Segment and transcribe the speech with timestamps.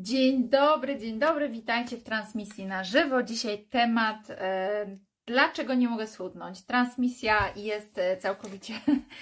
[0.00, 3.22] Dzień dobry, dzień dobry, witajcie w transmisji na żywo.
[3.22, 6.62] Dzisiaj temat, e, dlaczego nie mogę schudnąć.
[6.62, 8.74] Transmisja jest e, całkowicie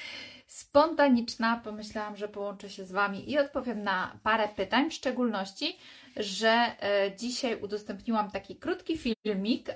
[0.46, 1.60] spontaniczna.
[1.64, 5.79] Pomyślałam, że połączę się z Wami i odpowiem na parę pytań, w szczególności
[6.16, 9.68] że e, dzisiaj udostępniłam taki krótki filmik,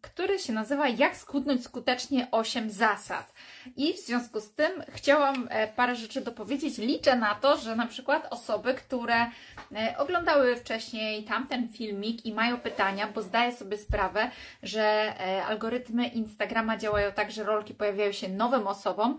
[0.00, 3.34] który się nazywa Jak skutnąć skutecznie 8 zasad.
[3.76, 6.78] I w związku z tym chciałam e, parę rzeczy dopowiedzieć.
[6.78, 12.58] Liczę na to, że na przykład osoby, które e, oglądały wcześniej tamten filmik i mają
[12.60, 14.30] pytania, bo zdaję sobie sprawę,
[14.62, 15.14] że
[15.46, 19.18] algorytmy Instagrama działają tak, że rolki pojawiają się nowym osobom,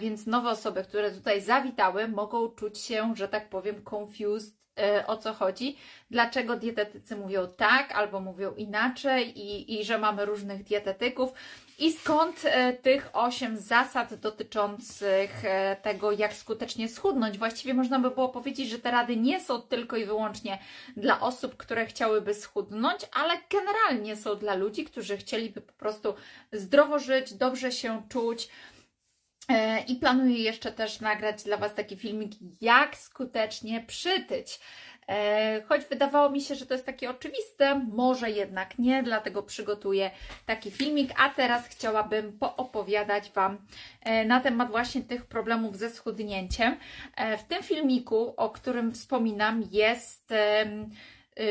[0.00, 4.65] więc nowe osoby, które tutaj zawitały, mogą czuć się, że tak powiem, confused
[5.06, 5.76] o co chodzi,
[6.10, 11.32] dlaczego dietetycy mówią tak albo mówią inaczej i, i że mamy różnych dietetyków
[11.78, 17.38] i skąd e, tych osiem zasad dotyczących e, tego, jak skutecznie schudnąć.
[17.38, 20.58] Właściwie można by było powiedzieć, że te rady nie są tylko i wyłącznie
[20.96, 26.14] dla osób, które chciałyby schudnąć, ale generalnie są dla ludzi, którzy chcieliby po prostu
[26.52, 28.48] zdrowo żyć, dobrze się czuć,
[29.88, 34.60] I planuję jeszcze też nagrać dla Was taki filmik, jak skutecznie przytyć.
[35.08, 40.10] E, choć wydawało mi się, że to jest takie oczywiste, może jednak nie, dlatego przygotuję
[40.46, 41.10] taki filmik.
[41.20, 43.58] A teraz chciałabym poopowiadać Wam
[44.00, 46.76] e, na temat właśnie tych problemów ze schudnięciem.
[47.38, 50.34] W tym filmiku, o którym wspominam, jest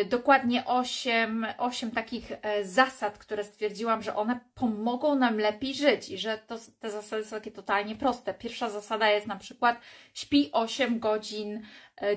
[0.05, 6.17] dokładnie 8, 8 takich e, zasad, które stwierdziłam, że one pomogą nam lepiej żyć i
[6.17, 8.33] że to, te zasady są takie totalnie proste.
[8.33, 9.79] Pierwsza zasada jest na przykład
[10.13, 11.61] śpi 8 godzin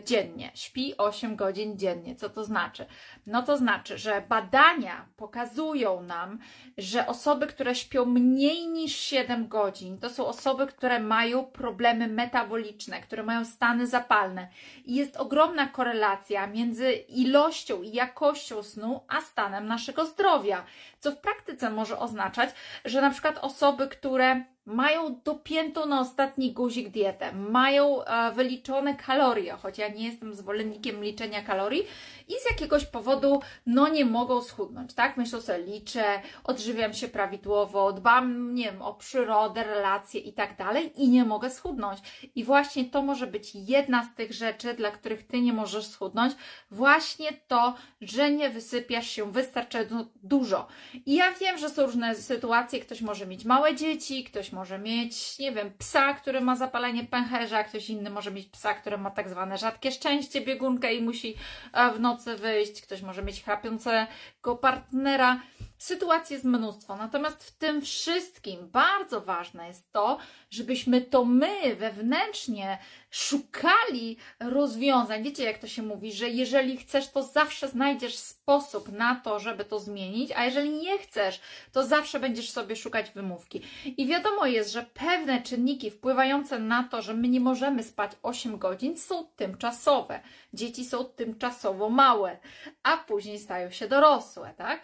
[0.04, 0.50] dziennie.
[0.54, 2.16] Śpi 8 godzin dziennie.
[2.16, 2.86] Co to znaczy?
[3.26, 6.38] No to znaczy, że badania pokazują nam,
[6.78, 13.00] że osoby, które śpią mniej niż 7 godzin, to są osoby, które mają problemy metaboliczne,
[13.00, 14.48] które mają stany zapalne.
[14.84, 20.64] I jest ogromna korelacja między ilością i jakością snu, a stanem naszego zdrowia.
[20.98, 22.50] Co w praktyce może oznaczać,
[22.84, 29.52] że na przykład osoby, które mają dopiętą na ostatni guzik dietę, mają e, wyliczone kalorie,
[29.52, 31.82] choć ja nie jestem zwolennikiem liczenia kalorii
[32.28, 35.16] i z jakiegoś powodu no nie mogą schudnąć, tak?
[35.16, 36.04] Myślę sobie, liczę,
[36.44, 41.50] odżywiam się prawidłowo, dbam, nie wiem, o przyrodę, relacje i tak dalej i nie mogę
[41.50, 41.98] schudnąć.
[42.34, 46.34] I właśnie to może być jedna z tych rzeczy, dla których Ty nie możesz schudnąć,
[46.70, 50.66] właśnie to, że nie wysypiasz się wystarczająco dużo.
[51.06, 55.52] I ja wiem, że są różne sytuacje, ktoś może mieć małe dzieci, ktoś mieć, nie
[55.52, 59.58] wiem, psa, który ma zapalenie pęcherza, ktoś inny może mieć psa, który ma tak zwane
[59.58, 61.34] rzadkie szczęście, biegunkę i musi
[61.72, 65.40] e, w nocy wyjść, ktoś może mieć chrapiącego partnera.
[65.78, 66.96] Sytuacji jest mnóstwo.
[66.96, 70.18] Natomiast w tym wszystkim bardzo ważne jest to,
[70.50, 72.78] żebyśmy to my wewnętrznie
[73.10, 75.22] szukali rozwiązań.
[75.22, 79.64] Wiecie, jak to się mówi, że jeżeli chcesz, to zawsze znajdziesz sposób na to, żeby
[79.64, 81.40] to zmienić, a jeżeli nie chcesz,
[81.72, 83.62] to zawsze będziesz sobie szukać wymówki.
[83.84, 88.58] I wiadomo jest, że pewne czynniki wpływające na to, że my nie możemy spać 8
[88.58, 90.20] godzin, są tymczasowe.
[90.52, 92.38] Dzieci są tymczasowo małe,
[92.82, 94.80] a później stają się dorosłe, tak?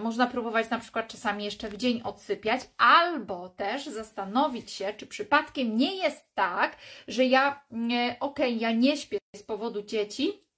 [0.00, 5.76] Można próbować na przykład czasami jeszcze w dzień odsypiać, albo też zastanowić się, czy przypadkiem
[5.76, 6.76] nie jest tak,
[7.08, 10.49] że ja, okej, okay, ja nie śpię z powodu dzieci,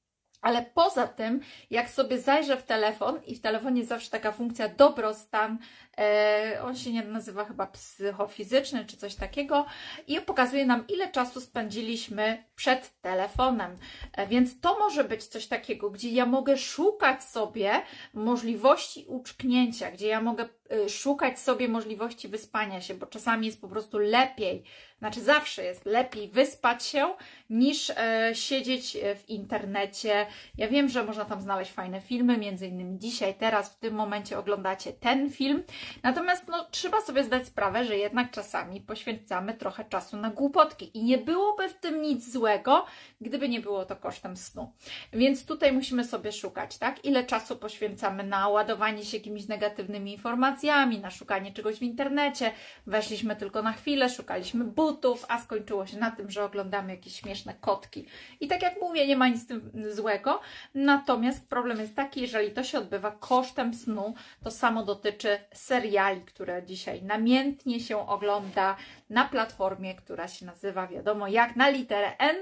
[0.43, 5.59] ale poza tym, jak sobie zajrzę w telefon i w telefonie zawsze taka funkcja dobrostan,
[5.99, 9.67] e, on się nie nazywa chyba psychofizyczny czy coś takiego
[10.07, 13.77] i pokazuje nam, ile czasu spędziliśmy przed telefonem.
[14.13, 17.83] E, więc to może być coś takiego, gdzie ja mogę szukać sobie
[18.15, 20.49] możliwości uczknięcia, gdzie ja mogę
[20.89, 24.65] szukać sobie możliwości wyspania się, bo czasami jest po prostu lepiej
[25.03, 27.15] znaczy zawsze jest lepiej wyspać się
[27.51, 30.27] niż e, siedzieć e, w internecie.
[30.59, 34.39] Ja wiem, że można tam znaleźć fajne filmy, między innymi dzisiaj, teraz, w tym momencie
[34.39, 35.63] oglądacie ten film.
[36.03, 41.05] Natomiast no, trzeba sobie zdać sprawę, że jednak czasami poświęcamy trochę czasu na głupotki i
[41.05, 42.87] nie byłoby w tym nic złego,
[43.21, 44.73] gdyby nie było to kosztem snu.
[45.13, 47.05] Więc tutaj musimy sobie szukać, tak?
[47.05, 50.62] Ile czasu poświęcamy na ładowanie się jakimiś negatywnymi informacjami,
[51.01, 52.53] na szukanie czegoś w internecie.
[52.87, 57.17] Weszliśmy tylko na chwilę, szukaliśmy but, butów, a skończyło się na tym, że oglądamy jakieś
[57.17, 58.07] śmieszne kotki.
[58.41, 59.47] I tak jak mówię, nie ma nic
[59.91, 60.41] złego,
[60.75, 64.15] natomiast problem jest taki, jeżeli to się odbywa kosztem snu,
[64.45, 68.77] to samo dotyczy seriali, które dzisiaj namiętnie się ogląda
[69.11, 72.37] na platformie, która się nazywa, wiadomo, jak na literę N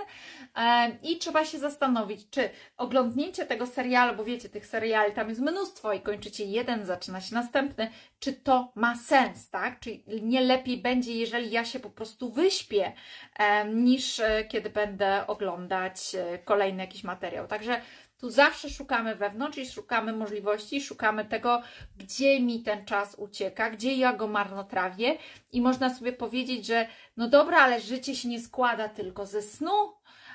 [1.02, 5.92] i trzeba się zastanowić, czy oglądnięcie tego serialu, bo wiecie, tych seriali tam jest mnóstwo
[5.92, 9.80] i kończycie jeden, zaczyna się następny, czy to ma sens, tak?
[9.80, 12.92] Czy nie lepiej będzie, jeżeli ja się po prostu wyśpię,
[13.74, 17.46] niż e, kiedy będę oglądać e, kolejny jakiś materiał.
[17.46, 17.80] Także
[18.20, 21.62] Tu zawsze szukamy wewnątrz i szukamy możliwości, szukamy tego,
[21.96, 25.18] gdzie mi ten czas ucieka, gdzie ja go marnotrawię
[25.52, 26.86] i można sobie powiedzieć, że
[27.16, 29.92] no dobra, ale życie się nie składa tylko ze snu,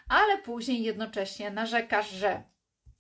[0.09, 2.44] ale później jednocześnie narzekasz, że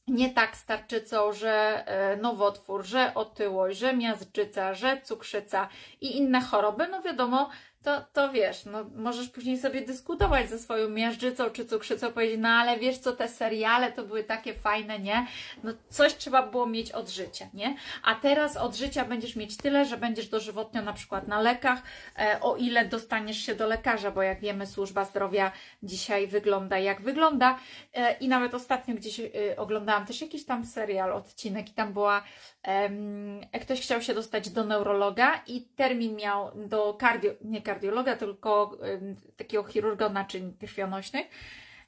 [0.07, 5.67] nie tak z tarczycą, że e, nowotwór, że otyłość, że miażdżyca, że cukrzyca
[6.01, 7.49] i inne choroby, no wiadomo,
[7.85, 12.49] to, to wiesz, no możesz później sobie dyskutować ze swoją miażdżycą czy cukrzycą, powiedzieć, no
[12.49, 15.27] ale wiesz co, te seriale to były takie fajne, nie?
[15.63, 17.75] No coś trzeba było mieć od życia, nie?
[18.03, 21.81] A teraz od życia będziesz mieć tyle, że będziesz dożywotnio na przykład na lekach,
[22.19, 25.51] e, o ile dostaniesz się do lekarza, bo jak wiemy, służba zdrowia
[25.83, 27.59] dzisiaj wygląda jak wygląda
[27.93, 32.23] e, i nawet ostatnio gdzieś e, oglądałam też jakiś tam serial, odcinek i tam była
[33.61, 38.77] ktoś chciał się dostać do neurologa i termin miał do kardio, nie kardiologa, tylko
[39.37, 41.25] takiego chirurga naczyń krwionośnych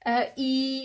[0.05, 0.83] e, i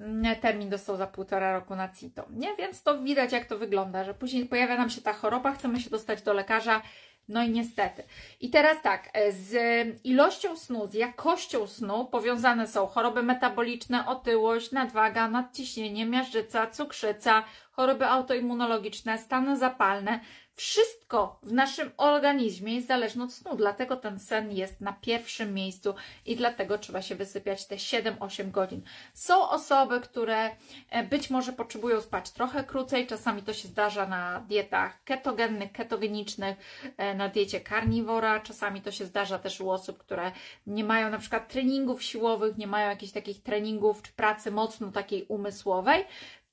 [0.00, 2.56] mm, termin dostał za półtora roku na CITO, nie?
[2.56, 5.90] Więc to widać jak to wygląda, że później pojawia nam się ta choroba, chcemy się
[5.90, 6.82] dostać do lekarza,
[7.28, 8.02] no i niestety.
[8.40, 9.54] I teraz tak, e, z
[10.04, 18.06] ilością snu, z jakością snu powiązane są choroby metaboliczne, otyłość, nadwaga, nadciśnienie, miażdżyca, cukrzyca, choroby
[18.06, 20.20] autoimmunologiczne, stany zapalne,
[20.58, 25.94] wszystko w naszym organizmie jest zależne od snu, dlatego ten sen jest na pierwszym miejscu
[26.26, 28.82] i dlatego trzeba się wysypiać te 7-8 godzin.
[29.14, 30.50] Są osoby, które
[30.90, 36.56] e, być może potrzebują spać trochę krócej, czasami to się zdarza na dietach ketogennych, ketogenicznych,
[36.96, 40.32] e, na diecie karniwora, czasami to się zdarza też u osób, które
[40.66, 45.24] nie mają na przykład treningów siłowych, nie mają jakichś takich treningów czy pracy mocno takiej
[45.28, 46.04] umysłowej,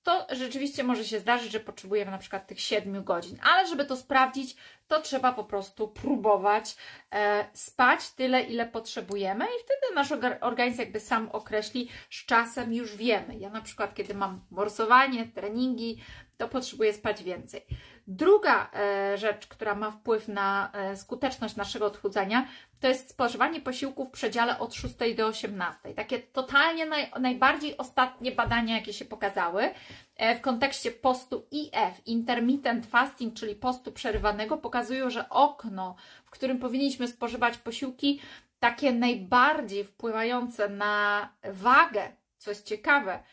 [0.06, 3.98] to rzeczywiście może się zdarzyć, że potrzebujemy na przykład tych 7 godzin, ale żeby to
[3.98, 4.56] sprawdzić,
[4.88, 6.76] to trzeba po prostu próbować
[7.12, 12.96] e, spać tyle, ile potrzebujemy i wtedy nasz organizm jakby sam określi, z czasem już
[12.96, 13.36] wiemy.
[13.38, 16.02] Ja na przykład, kiedy mam morsowanie, treningi,
[16.38, 17.62] to potrzebuję spać więcej.
[18.08, 22.48] Druga e, rzecz, która ma wpływ na e, skuteczność naszego odchudzania,
[22.80, 25.94] to jest spożywanie posiłków w przedziale od 6 do 18.
[25.94, 29.70] Takie totalnie naj, najbardziej ostatnie badania, jakie się pokazały
[30.16, 36.60] e, w kontekście postu IF, intermittent fasting, czyli postu przerywanego, pokazują, że okno, w którym
[36.60, 38.22] powinniśmy spożywać posiłki,
[38.60, 43.24] takie najbardziej wpływające na wagę, co jest ciekawe,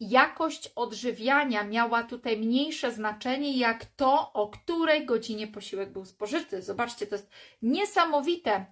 [0.00, 6.62] jakość odżywiania miała tutaj mniejsze znaczenie, jak to, o której godzinie posiłek był spożyty.
[6.62, 7.30] Zobaczcie, to jest
[7.62, 8.66] niesamowite,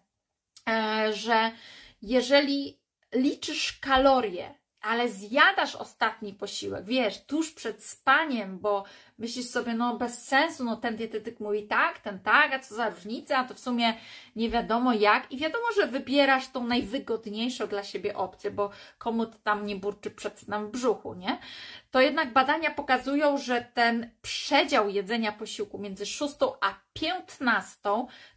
[0.69, 1.53] e, że
[2.03, 2.81] jeżeli
[3.15, 8.85] liczysz kalorie, ale zjadasz ostatni posiłek, wiesz, tuż przed spaniem, bo
[9.21, 12.91] myślisz sobie, no bez sensu, no ten dietetyk mówi tak, ten tak, a co za
[12.91, 13.95] różnica, a to w sumie
[14.37, 19.39] nie wiadomo jak i wiadomo, że wybierasz tą najwygodniejszą dla siebie opcję, bo komu to
[19.39, 21.39] tam nie burczy przed snem w brzuchu, nie?
[21.91, 27.79] To jednak badania pokazują, że ten przedział jedzenia posiłku między 6 a 15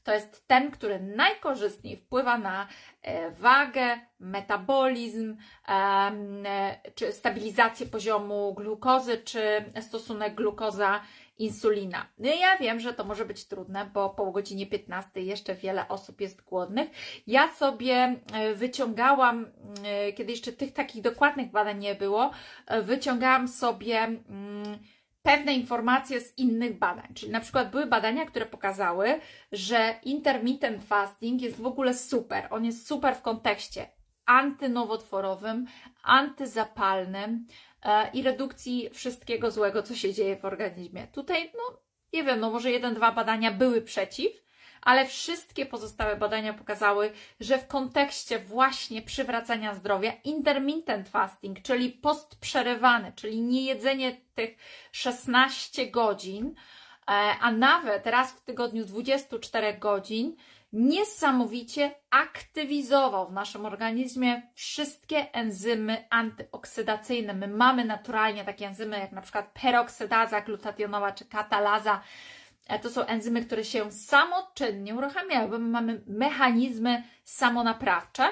[0.03, 2.67] to jest ten, który najkorzystniej wpływa na
[3.01, 5.37] e, wagę, metabolizm,
[5.67, 10.35] e, czy stabilizację poziomu glukozy, czy stosunek
[10.73, 11.01] glukoza
[11.37, 12.05] insulina.
[12.17, 16.21] No ja wiem, że to może być trudne, bo po godzinie 15 jeszcze wiele osób
[16.21, 16.89] jest głodnych.
[17.27, 19.45] Ja sobie e, wyciągałam,
[19.83, 22.31] e, kiedy jeszcze tych takich dokładnych badań nie było,
[22.67, 24.79] e, wyciągałam sobie mm,
[25.23, 27.13] pewne informacje z innych badań.
[27.13, 29.19] Czyli na przykład były badania, które pokazały,
[29.51, 32.47] że intermittent fasting jest w ogóle super.
[32.49, 33.87] On jest super w kontekście
[34.25, 35.65] antynowotworowym,
[36.03, 37.45] antyzapalnym,
[38.13, 41.07] i redukcji wszystkiego złego, co się dzieje w organizmie.
[41.07, 41.77] Tutaj, no
[42.13, 44.43] nie wiem, no może jeden, dwa badania były przeciw,
[44.81, 52.35] ale wszystkie pozostałe badania pokazały, że w kontekście właśnie przywracania zdrowia intermittent fasting, czyli post
[52.39, 54.57] przerywany, czyli niejedzenie tych
[54.91, 57.11] 16 godzin, e,
[57.41, 60.35] a nawet raz w tygodniu 24 godzin,
[60.73, 67.33] niesamowicie aktywizował w naszym organizmie wszystkie enzymy antyoksydacyjne.
[67.33, 72.01] My mamy naturalnie takie enzymy jak na przykład peroksydaza glutationowa czy katalaza.
[72.67, 78.23] E, to są enzymy, które się samoczynnie uruchamiają, bo my mamy mechanizmy samonaprawcze.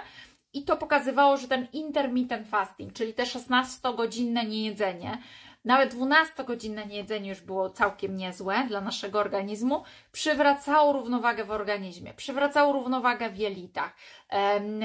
[0.53, 5.17] I to pokazywało, że ten intermittent fasting, czyli te 16-godzinne niejedzenie,
[5.65, 9.83] nawet 12-godzinne niejedzenie już było całkiem niezłe dla naszego organizmu.
[10.11, 13.95] Przywracało równowagę w organizmie, przywracało równowagę w jelitach,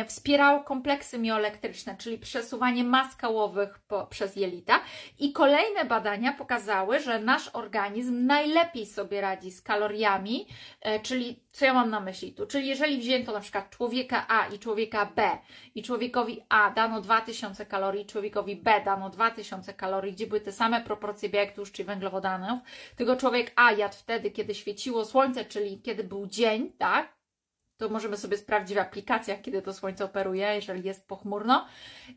[0.06, 4.80] wspierało kompleksy mioelektryczne, czyli przesuwanie mas kałowych po, przez jelita.
[5.18, 10.46] I kolejne badania pokazały, że nasz organizm najlepiej sobie radzi z kaloriami,
[10.80, 12.46] e, czyli co ja mam na myśli tu?
[12.46, 15.38] Czyli jeżeli wzięto na przykład człowieka A i człowieka B
[15.74, 20.65] i człowiekowi A dano 2000 kalorii, człowiekowi B dano 2000 kalorii, gdzie były te same
[20.66, 22.60] same proporcje białek, tłuszczy i węglowodanów,
[22.96, 27.16] tylko człowiek A jadł wtedy, kiedy świeciło słońce, czyli kiedy był dzień, tak?
[27.76, 31.66] To możemy sobie sprawdzić w aplikacjach, kiedy to słońce operuje, jeżeli jest pochmurno.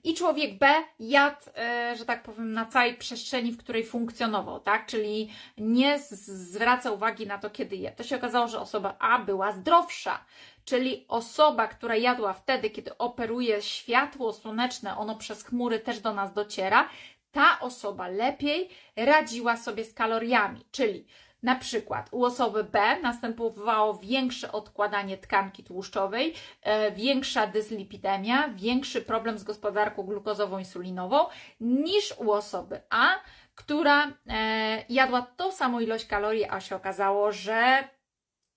[0.03, 4.85] I człowiek B jadł, e, że tak powiem, na całej przestrzeni, w której funkcjonował, tak?
[4.85, 7.91] Czyli nie zwraca uwagi na to, kiedy je.
[7.91, 10.25] To się okazało, że osoba A była zdrowsza,
[10.65, 16.33] czyli osoba, która jadła wtedy, kiedy operuje światło słoneczne, ono przez chmury też do nas
[16.33, 16.89] dociera,
[17.31, 21.05] ta osoba lepiej radziła sobie z kaloriami, czyli
[21.43, 29.37] na przykład u osoby B następowało większe odkładanie tkanki tłuszczowej, e, większa dyslipidemia, większy problem
[29.37, 31.25] z gospodarką glukozową insulinową
[31.59, 33.07] niż u osoby A,
[33.55, 37.83] która e, jadła tą samą ilość kalorii, a się okazało, że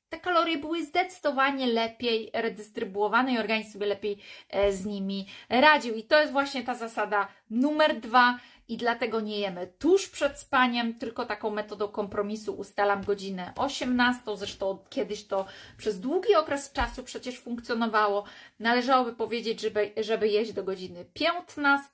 [0.09, 5.95] te kalorie były zdecydowanie lepiej redystrybuowane i organizm sobie lepiej e, z nimi radził.
[5.95, 8.39] I to jest właśnie ta zasada numer dwa
[8.73, 14.23] i dlatego nie jemy tuż przed spaniem, tylko taką metodą kompromisu ustalam godzinę 18.
[14.37, 15.47] Zresztą kiedyś to
[15.79, 18.25] przez długi okres czasu przecież funkcjonowało.
[18.59, 21.91] Należałoby powiedzieć, żeby, żeby jeść do godziny 15,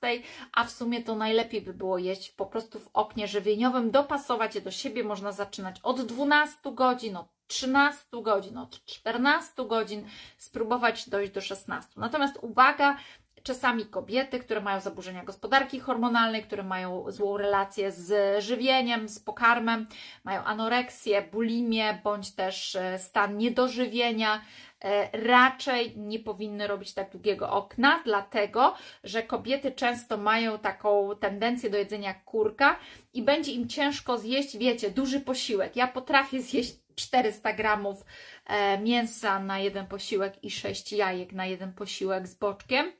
[0.53, 4.61] a w sumie to najlepiej by było jeść po prostu w oknie żywieniowym, dopasować je
[4.61, 5.05] do siebie.
[5.05, 10.07] Można zaczynać od 12 godzin, od 13 godzin, od 14 godzin,
[10.39, 11.91] spróbować dojść do 16.
[11.97, 12.97] Natomiast uwaga,
[13.43, 19.87] czasami kobiety, które mają zaburzenia gospodarki hormonalnej, które mają złą relację z żywieniem, z pokarmem,
[20.25, 24.41] mają anoreksję, bulimię bądź też e, stan niedożywienia,
[24.85, 31.71] e, raczej nie powinny robić tak długiego okna, dlatego że kobiety często mają taką tendencję
[31.71, 32.77] do jedzenia kurka
[33.15, 35.77] i będzie im ciężko zjeść, wiecie, duży posiłek.
[35.77, 38.05] Ja potrafię zjeść 400 gramów
[38.47, 42.93] e, mięsa na jeden posiłek i 6 jajek na jeden posiłek z boczkiem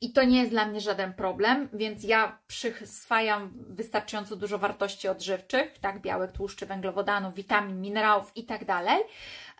[0.00, 5.78] i to nie jest dla mnie żaden problem, więc ja przyswajam wystarczająco dużo wartości odżywczych,
[5.78, 9.02] tak, białek, tłuszczy, węglowodanów, witamin, minerałów i tak dalej,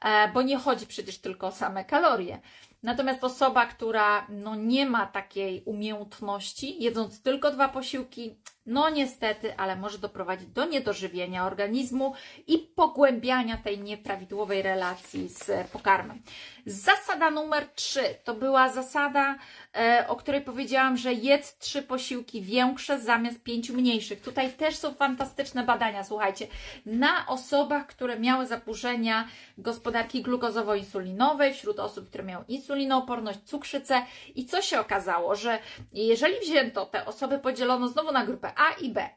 [0.03, 2.41] e, bo nie chodzi przecież tylko o same kalorie.
[2.83, 8.37] Natomiast osoba, która no, nie ma takiej umiejętności, jedząc tylko dwa posiłki,
[8.67, 12.15] no niestety, ale może doprowadzić do niedożywienia organizmu
[12.47, 16.23] i pogłębiania tej nieprawidłowej relacji z pokarmem.
[16.67, 19.39] Zasada numer trzy to była zasada,
[19.75, 24.21] e, o której powiedziałam, że jedz trzy posiłki większe zamiast pięciu mniejszych.
[24.21, 26.47] Tutaj też są fantastyczne badania, słuchajcie,
[26.87, 34.03] na osobach, które miały zaburzenia gospodarki glukozowo-insulinowej, wśród osób, które miały insulinooporność, cukrzycę
[34.35, 35.59] i co się okazało, że
[35.93, 39.09] jeżeli wzięto te osoby, podzielono znowu na grupę A i B,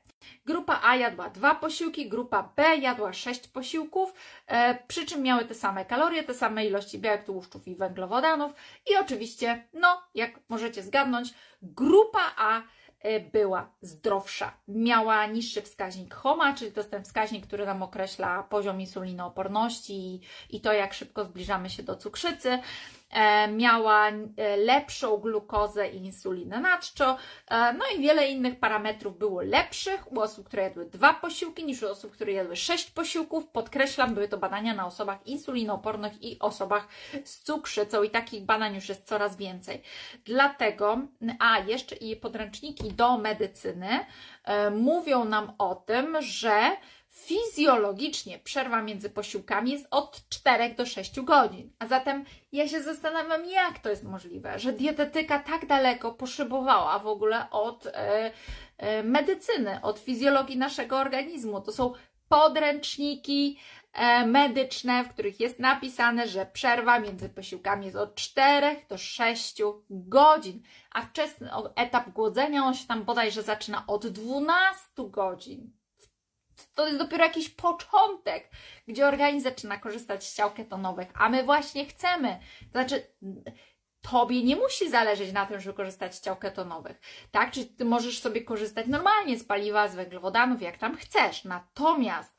[0.45, 4.13] Grupa A jadła dwa posiłki, grupa B jadła sześć posiłków,
[4.47, 8.51] e, przy czym miały te same kalorie, te same ilości białek, tłuszczów i węglowodanów.
[8.91, 12.61] I oczywiście, no, jak możecie zgadnąć, grupa A
[12.99, 14.53] e, była zdrowsza.
[14.67, 20.21] Miała niższy wskaźnik HOMA, czyli to jest ten wskaźnik, który nam określa poziom insulinooporności i,
[20.49, 22.59] i to, jak szybko zbliżamy się do cukrzycy.
[23.09, 27.15] E, miała e, lepszą glukozę i insulinę nadczą,
[27.47, 31.83] e, no i wiele innych parametrów było lepszych u osób, które jadły dwa posiłki niż
[31.83, 33.47] u osób, które jadły sześć posiłków.
[33.47, 36.87] Podkreślam, były to badania na osobach insulinoopornych i osobach
[37.23, 39.81] z cukrzycą i takich badań już jest coraz więcej.
[40.25, 40.97] Dlatego,
[41.39, 44.05] a jeszcze i podręczniki do medycyny
[44.71, 46.71] mówią nam o tym, że
[47.25, 51.71] Fizjologicznie przerwa między posiłkami jest od 4 do 6 godzin.
[51.79, 57.07] A zatem ja się zastanawiam, jak to jest możliwe, że dietetyka tak daleko poszybowała w
[57.07, 58.31] ogóle od e,
[58.77, 61.61] e, medycyny, od fizjologii naszego organizmu.
[61.61, 61.93] To są
[62.29, 63.59] podręczniki
[63.93, 69.61] e, medyczne, w których jest napisane, że przerwa między posiłkami jest od 4 do 6
[69.89, 75.78] godzin, a wczesny etap głodzenia on się tam bodajże zaczyna od 12 godzin
[76.73, 78.49] to jest dopiero jakiś początek,
[78.87, 82.39] gdzie organizm zaczyna korzystać z ciał ketonowych, a my właśnie chcemy.
[82.59, 83.07] To znaczy,
[84.01, 87.01] Tobie nie musi zależeć na tym, żeby korzystać z ciał ketonowych,
[87.31, 87.51] tak?
[87.51, 91.43] Czyli Ty możesz sobie korzystać normalnie z paliwa, z węglowodanów, jak tam chcesz.
[91.43, 92.35] Natomiast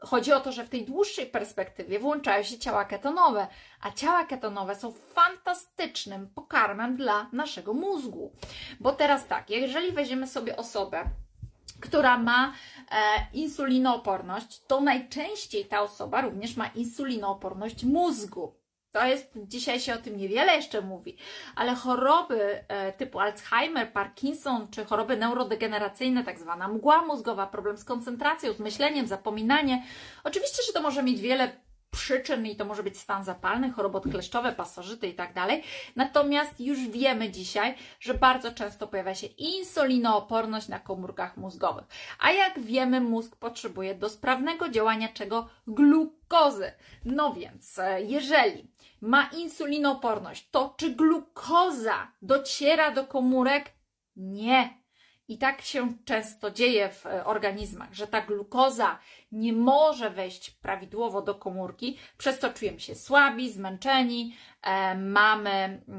[0.00, 3.46] chodzi o to, że w tej dłuższej perspektywie włączają się ciała ketonowe,
[3.80, 8.32] a ciała ketonowe są fantastycznym pokarmem dla naszego mózgu.
[8.80, 11.04] Bo teraz tak, jeżeli weźmiemy sobie osobę,
[11.80, 12.52] która ma
[12.90, 12.96] e,
[13.32, 18.58] insulinooporność, to najczęściej ta osoba również ma insulinooporność mózgu.
[18.92, 21.16] To jest, dzisiaj się o tym niewiele jeszcze mówi,
[21.56, 27.84] ale choroby e, typu Alzheimer, Parkinson czy choroby neurodegeneracyjne, tak zwana mgła mózgowa, problem z
[27.84, 29.82] koncentracją, z myśleniem, zapominanie.
[30.24, 34.52] Oczywiście, że to może mieć wiele przyczyn i to może być stan zapalny, choroby odkleszczowe,
[34.52, 35.62] pasożyty i tak dalej.
[35.96, 41.84] Natomiast już wiemy dzisiaj, że bardzo często pojawia się insulinooporność na komórkach mózgowych.
[42.18, 45.48] A jak wiemy, mózg potrzebuje do sprawnego działania czego?
[45.66, 46.72] Glukozy.
[47.04, 53.72] No więc, e, jeżeli ma insulinooporność, to czy glukoza dociera do komórek?
[54.16, 54.77] Nie.
[55.28, 58.98] I tak się często dzieje w e, organizmach, że ta glukoza
[59.32, 65.50] nie może wejść prawidłowo do komórki, przez co czujemy się słabi, zmęczeni, e, mamy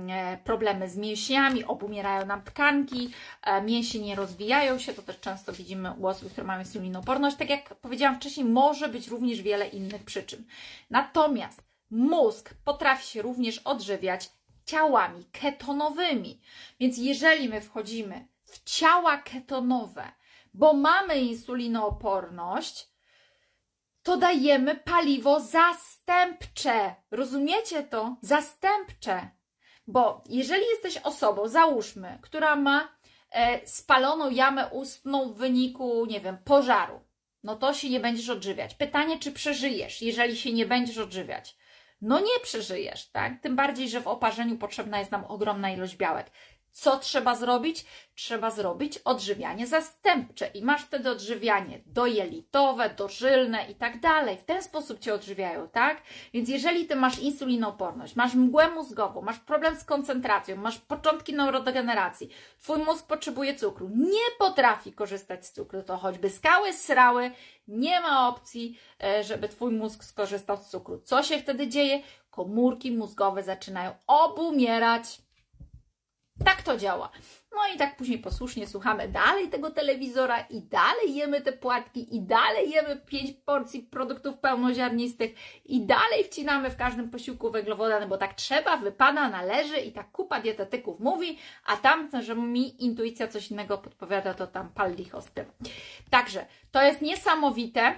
[0.09, 3.12] e, problemy z mięśniami, obumierają nam tkanki,
[3.43, 7.38] e, mięśnie nie rozwijają się, to też często widzimy u osób, które mają insulinoporność.
[7.38, 10.43] Tak jak powiedziałam wcześniej, może być również wiele innych przyczyn.
[10.89, 14.29] Natomiast mózg potrafi się również odżywiać
[14.65, 16.41] ciałami ketonowymi.
[16.79, 20.11] Więc jeżeli my wchodzimy w ciała ketonowe,
[20.53, 22.89] bo mamy insulinooporność,
[24.03, 26.95] to dajemy paliwo zastępcze.
[27.11, 28.17] Rozumiecie to?
[28.21, 29.29] Zastępcze.
[29.87, 32.97] Bo jeżeli jesteś osobą, załóżmy, która ma
[33.31, 36.99] e, spaloną jamę ustną w wyniku, nie wiem, pożaru,
[37.43, 38.75] no to się nie będziesz odżywiać.
[38.75, 41.57] Pytanie, czy przeżyjesz, jeżeli się nie będziesz odżywiać?
[42.01, 43.41] No nie przeżyjesz, tak?
[43.41, 46.31] Tym bardziej, że w oparzeniu potrzebna jest nam ogromna ilość białek.
[46.71, 47.85] Co trzeba zrobić?
[48.15, 54.38] Trzeba zrobić odżywianie zastępcze i masz wtedy odżywianie dojelitowe, dożylne i tak dalej.
[54.38, 56.01] W ten sposób cię odżywiają, tak?
[56.33, 62.29] Więc jeżeli ty masz insulinooporność, masz mgłę mózgową, masz problem z koncentracją, masz początki neurodegeneracji,
[62.59, 67.31] twój mózg potrzebuje cukru, nie potrafi korzystać z cukru, to choćby skały, srały,
[67.67, 71.01] nie ma opcji, e, żeby twój mózg skorzystał z cukru.
[71.01, 72.01] Co się wtedy dzieje?
[72.29, 75.21] Komórki mózgowe zaczynają obumierać
[76.46, 77.12] tak to działa.
[77.51, 82.22] No i tak później posłusznie słuchamy dalej tego telewizora i dalej jemy te płatki i
[82.22, 85.31] dalej jemy pięć porcji produktów pełnoziarnistych
[85.65, 90.41] i dalej wcinamy w każdym posiłku węglowodany, bo tak trzeba, wypada, należy i tak kupa
[90.41, 95.31] dietetyków mówi, a tam, że mi intuicja coś innego podpowiada, to tam pal licho z
[95.31, 95.46] tym.
[96.10, 97.95] Także to jest niesamowite,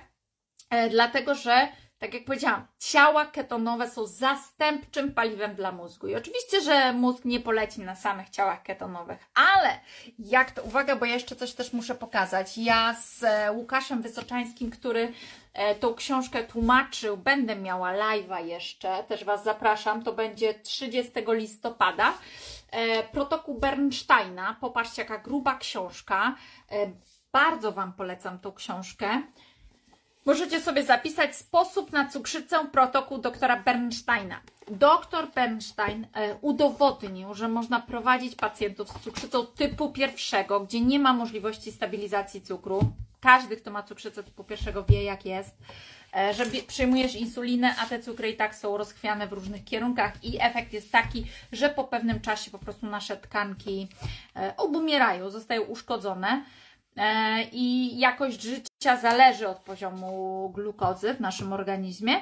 [0.70, 1.68] e, dlatego że
[2.02, 6.08] tak jak powiedziałam, ciała ketonowe są zastępczym paliwem dla mózgu.
[6.08, 9.80] I oczywiście, że mózg nie poleci na samych ciałach ketonowych, ale
[10.20, 12.58] jak to, uwaga, bo ja jeszcze coś też muszę pokazać.
[12.58, 15.14] Ja z e, Łukaszem Wysoczańskim, który
[15.54, 22.14] e, tą książkę tłumaczył, będę miała live'a jeszcze, też Was zapraszam, to będzie 30 listopada.
[22.72, 26.36] E, protokół Bernsteina, popatrzcie, jaka gruba książka.
[27.32, 29.22] Bardzo Wam polecam tą książkę.
[30.26, 34.42] Możecie sobie zapisać sposób na cukrzycę protokół doktora Bernsteina.
[34.72, 41.14] Doktor Bernstein e, udowodnił, że można prowadzić pacjentów z cukrzycą typu pierwszego, gdzie nie ma
[41.14, 42.80] możliwości stabilizacji cukru.
[43.22, 45.58] Każdy, kto ma cukrzycę typu pierwszego wie, jak jest,
[46.16, 50.38] e, że przyjmujesz insulinę, a te cukry i tak są rozchwiane w różnych kierunkach i
[50.42, 53.88] efekt jest taki, że po pewnym czasie po prostu nasze tkanki
[54.36, 56.44] e, obumierają, zostają uszkodzone.
[57.52, 58.71] I jakość życia
[59.02, 62.14] zależy od poziomu glukozy w naszym organizmie.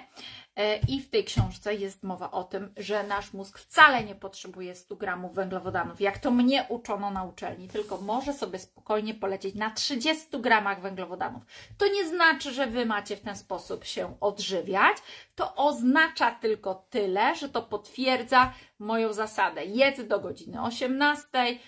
[0.59, 4.75] E, I w tej książce jest mowa o tym, że nasz mózg wcale nie potrzebuje
[4.75, 9.71] 100 gramów węglowodanów, jak to mnie uczono na uczelni, tylko może sobie spokojnie polecieć na
[9.71, 11.43] 30 gramach węglowodanów.
[11.77, 14.97] To nie znaczy, że Wy macie w ten sposób się odżywiać,
[15.35, 19.65] to oznacza tylko tyle, że to potwierdza moją zasadę.
[19.65, 21.27] Jedz do godziny 18,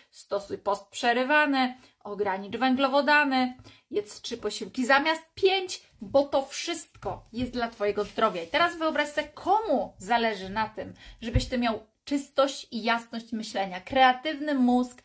[0.10, 3.58] stosuj post przerywany, ogranicz węglowodany,
[3.92, 8.44] jedz trzy posiłki zamiast pięć, bo to wszystko jest dla Twojego zdrowia.
[8.44, 13.82] I teraz wyobraź sobie, komu zależy na tym, żebyś Ty miał czystość i jasność myślenia,
[13.82, 15.02] kreatywny mózg,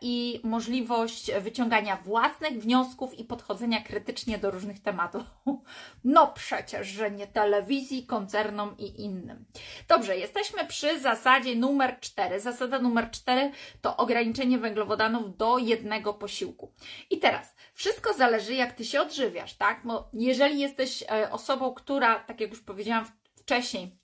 [0.00, 5.22] i możliwość wyciągania własnych wniosków i podchodzenia krytycznie do różnych tematów.
[6.04, 9.44] No przecież, że nie telewizji, koncernom i innym.
[9.88, 12.40] Dobrze, jesteśmy przy zasadzie numer 4.
[12.40, 13.50] Zasada numer 4
[13.80, 16.72] to ograniczenie węglowodanów do jednego posiłku.
[17.10, 19.80] I teraz, wszystko zależy jak Ty się odżywiasz, tak?
[19.84, 23.98] Bo jeżeli jesteś e, osobą, która, tak jak już powiedziałam wcześniej,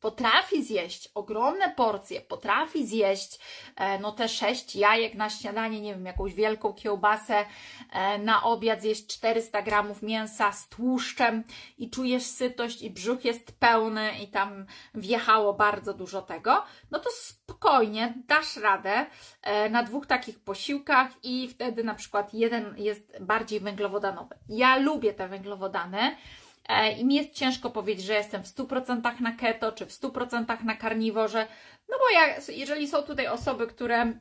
[0.00, 3.38] potrafi zjeść ogromne porcje, potrafi zjeść
[3.76, 7.44] e, no te sześć jajek na śniadanie, nie wiem, jakąś wielką kiełbasę,
[7.92, 11.44] e, na obiad zjeść 400 gramów mięsa z tłuszczem
[11.78, 17.10] i czujesz sytość i brzuch jest pełny i tam wjechało bardzo dużo tego, no to
[17.10, 19.06] spokojnie dasz radę
[19.42, 24.34] e, na dwóch takich posiłkach i wtedy na przykład jeden jest bardziej węglowodanowy.
[24.48, 26.16] Ja lubię te węglowodany,
[26.98, 30.76] i mi jest ciężko powiedzieć, że jestem w 100% na keto, czy w 100% na
[30.76, 31.46] karniworze,
[31.88, 34.12] no bo ja, jeżeli są tutaj osoby, które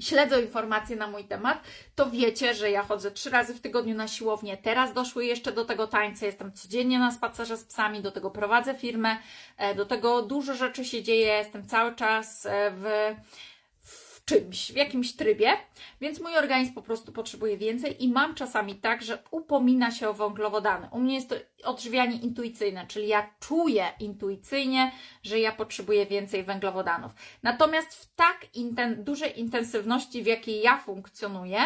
[0.00, 1.62] śledzą informacje na mój temat,
[1.94, 4.56] to wiecie, że ja chodzę trzy razy w tygodniu na siłownię.
[4.56, 8.74] Teraz doszły jeszcze do tego tańce, jestem codziennie na spacerze z psami, do tego prowadzę
[8.74, 9.16] firmę,
[9.56, 12.72] e, do tego dużo rzeczy się dzieje, jestem cały czas e,
[14.22, 15.52] w czymś, w jakimś trybie,
[16.00, 20.14] więc mój organizm po prostu potrzebuje więcej i mam czasami tak, że upomina się o
[20.14, 20.88] węglowodany.
[20.92, 27.12] U mnie jest to odżywianie intuicyjne, czyli ja czuję intuicyjnie, że ja potrzebuję więcej węglowodanów.
[27.42, 31.60] Natomiast w tak inten dużej intensywności, w jakiej ja funkcjonuję,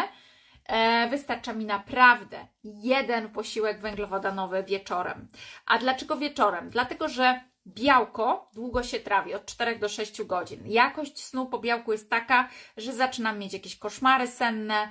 [0.65, 5.27] e, wystarcza mi naprawdę jeden posiłek węglowodanowy wieczorem.
[5.65, 6.69] A dlaczego wieczorem?
[6.69, 10.59] Dlatego, że Białko długo się trawi, od 4 do 6 godzin.
[10.65, 14.89] Jakość snu po białku jest taka, że zaczynam mieć jakieś koszmary senne,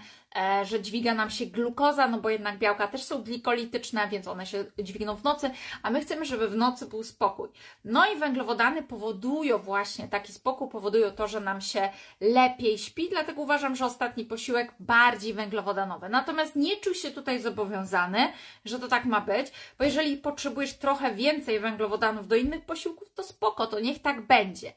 [0.62, 4.64] że dźwiga nam się glukoza, no bo jednak białka też są glikolityczne, więc one się
[4.78, 5.50] dźwigną w nocy,
[5.82, 7.48] a my chcemy, żeby w nocy był spokój.
[7.84, 11.88] No i węglowodany powodują właśnie taki spokój, powodują to, że nam się
[12.20, 16.08] lepiej śpi, dlatego uważam, że ostatni posiłek bardziej węglowodanowy.
[16.08, 18.32] Natomiast nie czuj się tutaj zobowiązany,
[18.64, 19.46] że to tak ma być,
[19.78, 24.72] bo jeżeli potrzebujesz trochę więcej węglowodanów do innych posiłków, to spoko, to niech tak będzie.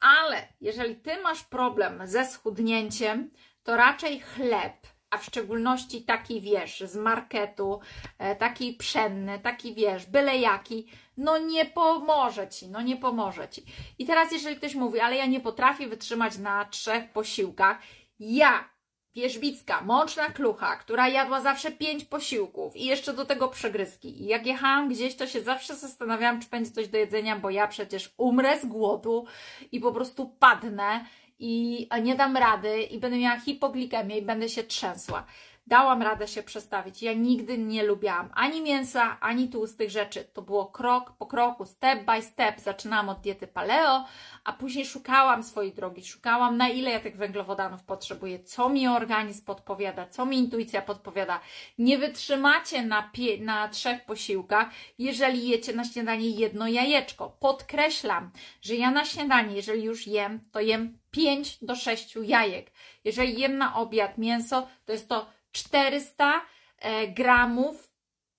[0.00, 3.30] Ale jeżeli ty masz problem ze schudnięciem,
[3.62, 7.80] to raczej chleb, a w szczególności taki wiesz, z marketu,
[8.18, 13.64] e, taki pszenny, taki wiesz, byle jaki, no nie pomoże ci, no nie pomoże ci.
[13.98, 17.78] I teraz, jeżeli ktoś mówi, ale ja nie potrafię wytrzymać na trzech posiłkach,
[18.18, 18.70] ja,
[19.14, 24.22] wierzbicka, mączna klucha, która jadła zawsze pięć posiłków i jeszcze do tego przegryzki.
[24.22, 27.68] I jak jechałam gdzieś, to się zawsze zastanawiałam, czy będzie coś do jedzenia, bo ja
[27.68, 29.26] przecież umrę z głodu
[29.72, 31.04] i po prostu padnę
[31.40, 35.26] i nie dam rady i będę miała hipoglikemię i będę się trzęsła.
[35.70, 37.02] Dałam radę się przestawić.
[37.02, 40.24] Ja nigdy nie lubiłam ani mięsa, ani tłustych rzeczy.
[40.24, 42.60] To było krok po kroku, step by step.
[42.60, 44.04] Zaczynałam od diety paleo,
[44.44, 46.04] a później szukałam swojej drogi.
[46.04, 51.40] Szukałam, na ile ja tych węglowodanów potrzebuję, co mi organizm podpowiada, co mi intuicja podpowiada.
[51.78, 57.36] Nie wytrzymacie na, na trzech posiłkach, jeżeli jecie na śniadanie jedno jajeczko.
[57.40, 58.30] Podkreślam,
[58.62, 62.70] że ja na śniadanie, jeżeli już jem, to jem 5 do 6 jajek.
[63.04, 66.40] Jeżeli jem na obiad mięso, to jest to 400
[66.78, 67.90] e, gramów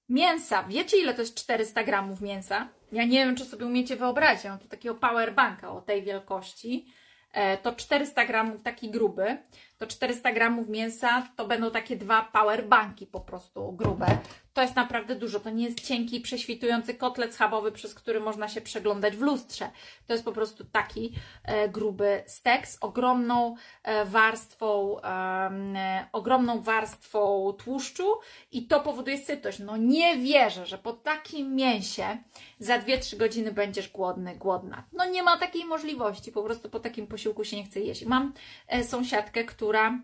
[0.09, 0.63] mięsa.
[0.63, 2.67] Wiecie, ile to jest 400 gramów mięsa?
[2.91, 4.45] Ja nie wiem, czy sobie umiecie wyobrazić.
[4.45, 6.93] Mam tu takiego powerbanka o tej wielkości.
[7.33, 9.37] E, to 400 gramów taki gruby
[9.81, 14.17] to 400 gramów mięsa to będą takie dwa powerbanki po prostu grube.
[14.53, 15.39] To jest naprawdę dużo.
[15.39, 19.69] To nie jest cienki, prześwitujący kotlet schabowy, przez który można się przeglądać w lustrze.
[20.07, 21.13] To jest po prostu taki
[21.43, 28.13] e, gruby stek z ogromną e, warstwą, e, ogromną warstwą tłuszczu
[28.51, 29.59] i to powoduje sytość.
[29.59, 32.17] No nie wierzę, że po takim mięsie
[32.59, 34.83] za 2-3 godziny będziesz głodny, głodna.
[34.93, 36.31] No nie ma takiej możliwości.
[36.31, 38.05] Po prostu po takim posiłku się nie chce jeść.
[38.05, 38.33] Mam
[38.67, 39.99] e, sąsiadkę, która która,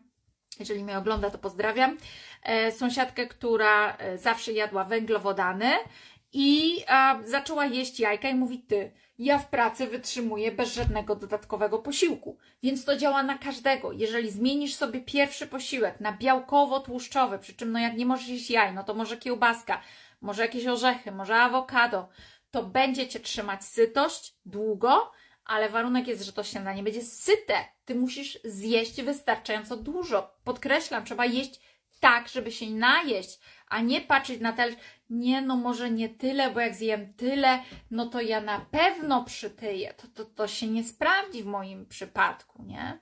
[0.60, 1.98] jeżeli mnie ogląda, to pozdrawiam,
[2.44, 5.72] e, sąsiadkę, która e, zawsze jadła węglowodany
[6.34, 6.84] i
[7.26, 12.38] zaczęła jeść jajka i mówi, ty, ja w pracy wytrzymuję bez żadnego dodatkowego posiłku.
[12.64, 13.92] Więc to działa na każdego.
[13.92, 18.74] Jeżeli zmienisz sobie pierwszy posiłek na białkowo-tłuszczowy, przy czym no jak nie możesz jeść jaj,
[18.74, 19.82] no to może kiełbaska,
[20.22, 22.10] może jakieś orzechy, może awokado,
[22.52, 25.12] to będzie Cię trzymać sytość długo,
[25.48, 27.66] ale warunek jest, że to śniadanie będzie syte.
[27.86, 30.38] Ty musisz zjeść wystarczająco dużo.
[30.44, 31.60] Podkreślam, trzeba jeść
[32.00, 34.76] tak, żeby się najeść, a nie patrzeć na talerz.
[35.10, 37.60] Nie, no może nie tyle, bo jak zjem tyle,
[37.92, 39.94] no to ja na pewno przytyję.
[39.94, 43.00] To, to, to się nie sprawdzi w moim przypadku, nie?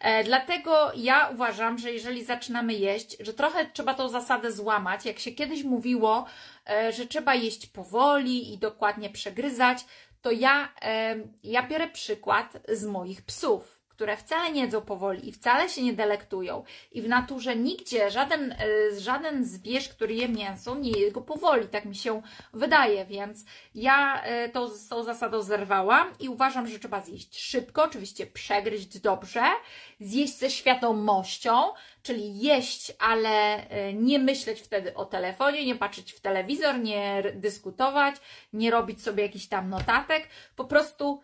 [0.00, 5.04] E, dlatego ja uważam, że jeżeli zaczynamy jeść, że trochę trzeba tą zasadę złamać.
[5.04, 6.26] Jak się kiedyś mówiło,
[6.70, 9.84] e, że trzeba jeść powoli i dokładnie przegryzać,
[10.24, 10.68] to ja,
[11.42, 15.92] ja biorę przykład z moich psów, które wcale nie jedzą powoli i wcale się nie
[15.92, 16.64] delektują.
[16.92, 18.56] I w naturze nigdzie żaden, e,
[19.00, 23.04] żaden zwierz, który je mięso, nie je go powoli, tak mi się wydaje.
[23.06, 28.26] Więc ja e, to, z tą zasadą zerwałam i uważam, że trzeba zjeść szybko, oczywiście
[28.26, 29.42] przegryźć dobrze,
[30.00, 36.20] zjeść ze świadomością, czyli jeść, ale e, nie myśleć wtedy o telefonie, nie patrzeć w
[36.20, 38.14] telewizor, nie dyskutować,
[38.52, 41.20] nie robić sobie jakichś tam notatek, po prostu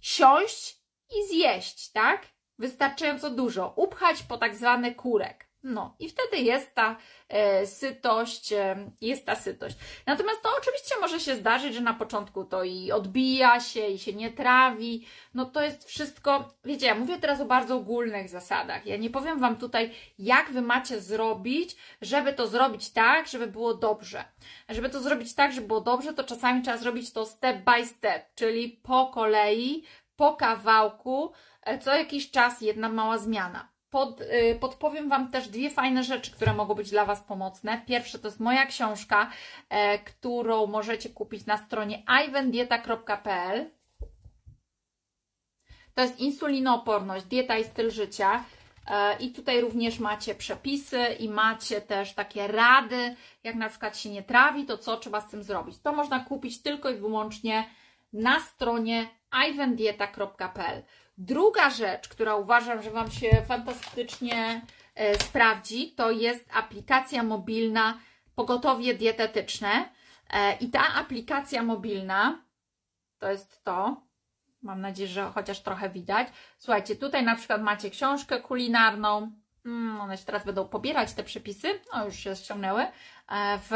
[0.00, 0.77] siąść
[1.16, 2.26] i zjeść, tak?
[2.58, 5.48] Wystarczająco dużo, upchać po tak zwany kurek.
[5.62, 6.96] No i wtedy jest ta
[7.28, 9.76] e, sytość, e, jest ta sytość.
[10.06, 14.12] Natomiast to oczywiście może się zdarzyć, że na początku to i odbija się, i się
[14.12, 15.06] nie trawi.
[15.34, 18.86] No to jest wszystko, wiecie, ja mówię teraz o bardzo ogólnych zasadach.
[18.86, 23.74] Ja nie powiem Wam tutaj, jak Wy macie zrobić, żeby to zrobić tak, żeby było
[23.74, 24.24] dobrze.
[24.68, 28.34] Żeby to zrobić tak, żeby było dobrze, to czasami trzeba zrobić to step by step,
[28.34, 29.84] czyli po kolei,
[30.18, 33.68] po kawałku, e, co jakiś czas jedna mała zmiana.
[33.90, 37.82] pod, y, podpowiem Wam też dwie fajne rzeczy, które mogą być dla Was pomocne.
[37.86, 39.30] Pierwsze to jest moja książka,
[39.68, 43.70] e, którą możecie kupić na stronie ivendieta.pl.
[45.94, 48.44] To jest insulinooporność, dieta i styl życia.
[48.86, 54.10] E, I tutaj również macie przepisy i macie też takie rady, jak na przykład się
[54.10, 55.78] nie trawi, to co trzeba z tym zrobić.
[55.78, 57.64] To można kupić tylko i wyłącznie
[58.12, 59.17] na stronie
[59.50, 60.82] ivendieta.pl.
[61.18, 64.62] Druga rzecz, która uważam, że Wam się fantastycznie
[64.94, 67.98] e, sprawdzi, to jest aplikacja mobilna
[68.34, 69.88] Pogotowie Dietetyczne.
[70.30, 72.42] E, I ta aplikacja mobilna
[73.18, 74.02] to jest to.
[74.62, 76.28] Mam nadzieję, że chociaż trochę widać.
[76.58, 79.32] Słuchajcie, tutaj na przykład macie książkę kulinarną.
[79.62, 81.80] Hmm, one się teraz będą pobierać, te przepisy.
[81.94, 82.82] No, już się ściągnęły.
[82.82, 83.72] E, w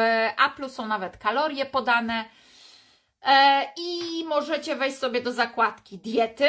[0.47, 2.25] Apple są nawet kalorie podane.
[3.77, 6.49] I możecie wejść sobie do zakładki diety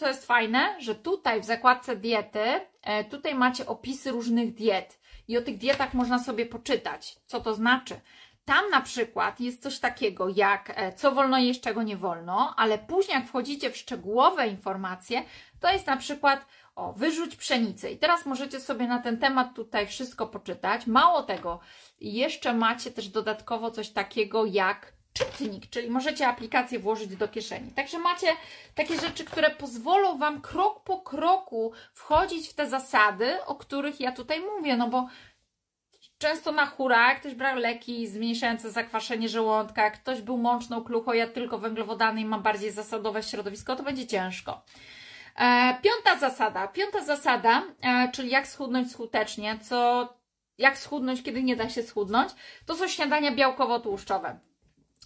[0.00, 5.38] co jest fajne, że tutaj w zakładce diety, e, tutaj macie opisy różnych diet i
[5.38, 8.00] o tych dietach można sobie poczytać, co to znaczy.
[8.44, 12.78] Tam na przykład jest coś takiego jak e, co wolno jeść, czego nie wolno, ale
[12.78, 15.22] później jak wchodzicie w szczegółowe informacje,
[15.60, 17.90] to jest na przykład o, wyrzuć pszenicę.
[17.90, 20.86] I teraz możecie sobie na ten temat tutaj wszystko poczytać.
[20.86, 21.60] Mało tego,
[22.00, 27.70] jeszcze macie też dodatkowo coś takiego jak czytnik, czyli możecie aplikację włożyć do kieszeni.
[27.70, 28.26] Także macie
[28.74, 34.12] takie rzeczy, które pozwolą Wam krok po kroku wchodzić w te zasady, o których ja
[34.12, 35.08] tutaj mówię, no bo
[36.18, 41.58] często na hura, ktoś brał leki zmniejszające zakwaszenie żołądka, ktoś był mączną kluchą, ja tylko
[41.58, 44.62] węglowodany i mam bardziej zasadowe środowisko, to będzie ciężko.
[45.36, 46.68] E, piąta zasada.
[46.68, 50.08] Piąta zasada, e, czyli jak schudnąć skutecznie, co
[50.58, 52.32] jak schudnąć, kiedy nie da się schudnąć,
[52.66, 54.49] to są śniadania białkowo-tłuszczowe.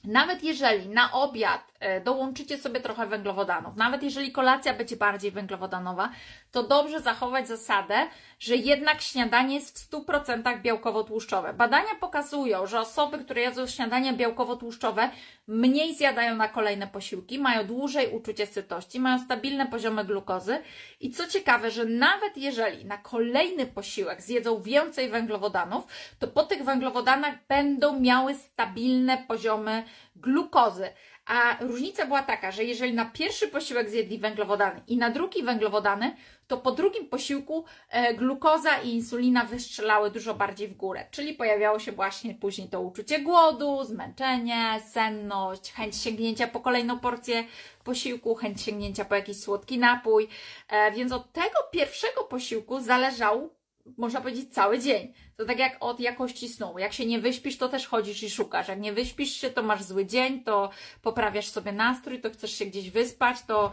[0.04, 1.73] Nawet jeżeli na obiad
[2.04, 6.10] dołączycie sobie trochę węglowodanów, nawet jeżeli kolacja będzie bardziej węglowodanowa,
[6.50, 7.94] to dobrze zachować zasadę,
[8.38, 11.54] że jednak śniadanie jest w 100% białkowo-tłuszczowe.
[11.54, 15.10] Badania pokazują, że osoby, które jedzą śniadania białkowo-tłuszczowe,
[15.46, 20.58] mniej zjadają na kolejne posiłki, mają dłużej uczucie sytości, mają stabilne poziomy glukozy
[21.00, 25.84] i co ciekawe, że nawet jeżeli na kolejny posiłek zjedzą więcej węglowodanów,
[26.18, 29.84] to po tych węglowodanach będą miały stabilne poziomy
[30.16, 30.88] glukozy.
[31.26, 36.16] A różnica była taka, że jeżeli na pierwszy posiłek zjedli węglowodany i na drugi węglowodany,
[36.46, 41.06] to po drugim posiłku e, glukoza i insulina wystrzelały dużo bardziej w górę.
[41.10, 47.44] Czyli pojawiało się właśnie później to uczucie głodu, zmęczenie, senność, chęć sięgnięcia po kolejną porcję
[47.84, 50.28] posiłku, chęć sięgnięcia po jakiś słodki napój.
[50.68, 53.50] E, więc od tego pierwszego posiłku zależał
[53.96, 55.12] można powiedzieć, cały dzień.
[55.36, 56.78] To tak jak od jakości snu.
[56.78, 58.68] Jak się nie wyśpisz, to też chodzisz i szukasz.
[58.68, 60.70] Jak nie wyśpisz się, to masz zły dzień, to
[61.02, 63.72] poprawiasz sobie nastrój, to chcesz się gdzieś wyspać, to,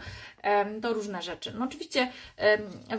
[0.82, 1.54] to różne rzeczy.
[1.58, 2.12] No oczywiście,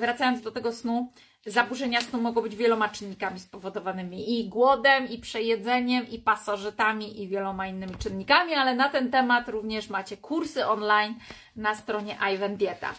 [0.00, 1.12] wracając do tego snu,
[1.46, 7.66] zaburzenia snu mogą być wieloma czynnikami spowodowanymi i głodem, i przejedzeniem, i pasożytami, i wieloma
[7.66, 11.14] innymi czynnikami, ale na ten temat również macie kursy online
[11.56, 12.94] na stronie Ivan Dieta.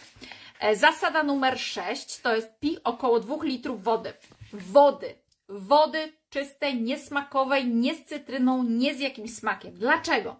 [0.64, 4.12] E, zasada numer 6 to jest pij około 2 litrów wody.
[4.52, 5.14] Wody.
[5.48, 9.74] Wody czystej, niesmakowej, nie z cytryną, nie z jakimś smakiem.
[9.74, 10.36] Dlaczego?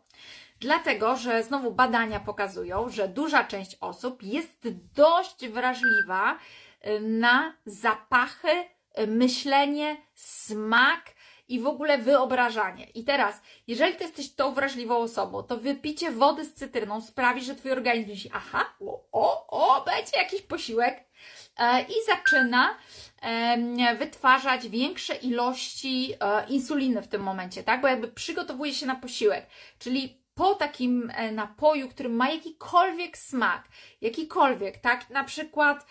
[0.60, 6.38] Dlatego, że znowu badania pokazują, że duża część osób jest dość wrażliwa
[6.80, 11.13] e, na zapachy, e, myślenie, smak
[11.48, 12.84] i w ogóle wyobrażanie.
[12.84, 17.54] I teraz, jeżeli ty jesteś tą wrażliwą osobą, to wypicie wody z cytryną sprawi, że
[17.54, 21.04] twój organizm myśli, aha, o, o, o będzie jakiś posiłek
[21.58, 22.78] e, i zaczyna
[23.98, 27.80] wytwarzać większe ilości e, insuliny w tym momencie, tak?
[27.80, 29.46] Bo jakby przygotowuje się na posiłek,
[29.78, 33.68] czyli po takim e, napoju, który ma jakikolwiek smak,
[34.00, 35.10] jakikolwiek, tak?
[35.10, 35.86] Na przykład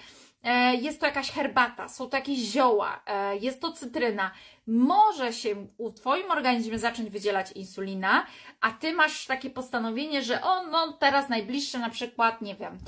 [0.81, 4.31] jest to jakaś herbata, są to jakieś zioła, e, jest to cytryna,
[4.67, 8.25] może się u Twoim organizmie zacząć wydzielać insulina,
[8.61, 12.79] a Ty masz takie postanowienie, że o, no teraz najbliższe na przykład, nie wiem,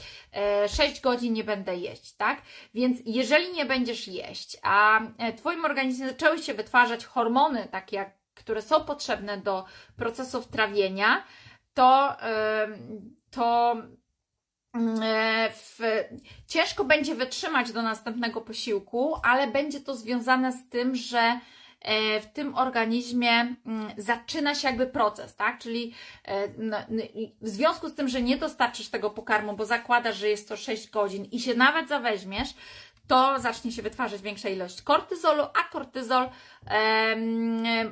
[0.68, 2.42] 6 e, godzin nie będę jeść, tak?
[2.74, 8.12] Więc jeżeli nie będziesz jeść, a e, Twoim organizmie zaczęły się wytwarzać hormony, takie jak,
[8.34, 9.66] które są potrzebne do
[9.98, 11.24] procesów trawienia,
[11.74, 12.16] to,
[13.32, 14.05] to e,
[15.54, 15.80] w,
[16.48, 21.40] ciężko będzie wytrzymać do następnego posiłku, ale będzie to związane z tym, że
[21.86, 23.56] E, w tym organizmie mm,
[23.98, 25.60] zaczyna się jakby proces, tak?
[25.60, 25.94] Czyli
[26.28, 26.48] e,
[27.42, 30.90] w związku z tym, że nie dostarczysz tego pokarmu, bo zakładasz, że jest to 6
[30.90, 32.50] godzin i się nawet zaweźmiesz,
[33.08, 36.30] to zacznie się wytwarzać większa ilość kortyzolu, a kortyzol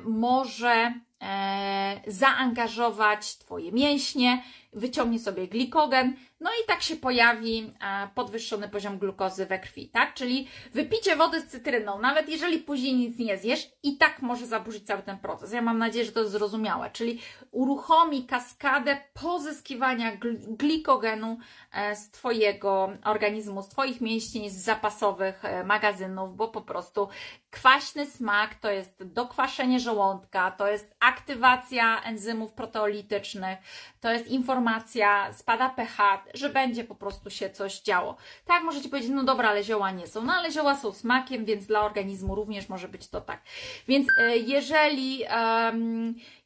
[0.04, 4.42] może e, zaangażować Twoje mięśnie,
[4.72, 7.74] wyciągnie sobie glikogen, no i tak się pojawi
[8.14, 10.14] podwyższony poziom glukozy we krwi, tak?
[10.14, 14.86] Czyli wypicie wody z cytryną, nawet jeżeli później nic nie zjesz, i tak może zaburzyć
[14.86, 15.52] cały ten proces.
[15.52, 17.20] Ja mam nadzieję, że to jest zrozumiałe, czyli
[17.50, 20.12] uruchomi kaskadę pozyskiwania
[20.48, 21.38] glikogenu
[21.72, 27.08] e, z Twojego organizmu, z Twoich mięśni, z zapasowych e, magazynów, bo po prostu
[27.50, 33.58] kwaśny smak to jest dokwaszenie żołądka, to jest aktywacja enzymów proteolitycznych,
[34.00, 38.16] to jest informacja, spada pH, że będzie po prostu się coś działo.
[38.46, 41.66] Tak, możecie powiedzieć, no dobra, ale zioła nie są, no ale zioła są smakiem, więc
[41.66, 43.42] dla organizmu również może być to tak.
[43.88, 45.24] Więc e, jeżeli,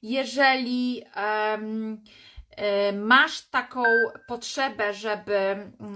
[0.03, 1.03] jeżeli
[2.57, 3.83] e, masz taką
[4.29, 5.37] potrzebę, żeby,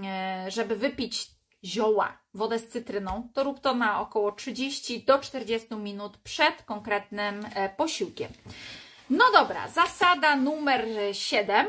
[0.05, 1.27] e, żeby wypić
[1.63, 7.45] zioła, wodę z cytryną, to rób to na około 30 do 40 minut przed konkretnym
[7.77, 8.29] posiłkiem.
[9.09, 11.67] No dobra, zasada numer 7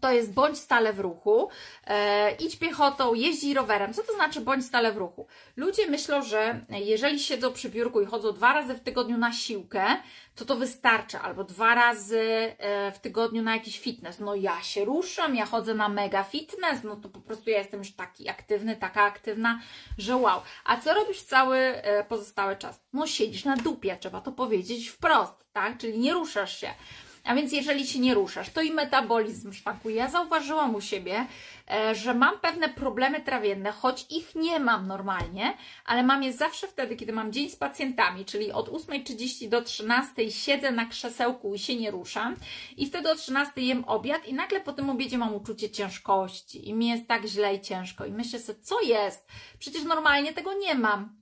[0.00, 1.48] to jest bądź stale w ruchu,
[1.86, 3.94] e, idź piechotą, jeździ rowerem.
[3.94, 5.26] Co to znaczy bądź stale w ruchu?
[5.56, 9.86] Ludzie myślą, że jeżeli siedzą przy biurku i chodzą dwa razy w tygodniu na siłkę,
[10.34, 12.20] to to wystarczy, albo dwa razy
[12.58, 14.18] e, w tygodniu na jakiś fitness.
[14.18, 17.80] No ja się ruszam, ja chodzę na mega fitness, no to po prostu ja jestem
[17.80, 19.60] już taki aktywny, taka aktywna,
[19.98, 20.40] że wow.
[20.64, 22.80] A co robisz cały e, pozostały czas?
[22.92, 25.78] No siedzisz na dupie, trzeba to powiedzieć wprost, tak?
[25.78, 26.74] Czyli nie ruszasz się.
[27.24, 29.96] A więc jeżeli się nie ruszasz, to i metabolizm szwankuje.
[29.96, 31.26] Ja zauważyłam u siebie,
[31.70, 35.54] e, że mam pewne problemy trawienne, choć ich nie mam normalnie,
[35.84, 40.30] ale mam je zawsze wtedy, kiedy mam dzień z pacjentami, czyli od 8.30 do 13.00
[40.30, 42.36] siedzę na krzesełku i się nie ruszam
[42.76, 46.74] i wtedy o 13.00 jem obiad i nagle po tym obiedzie mam uczucie ciężkości i
[46.74, 49.26] mi jest tak źle i ciężko i myślę sobie, co jest?
[49.58, 51.19] Przecież normalnie tego nie mam.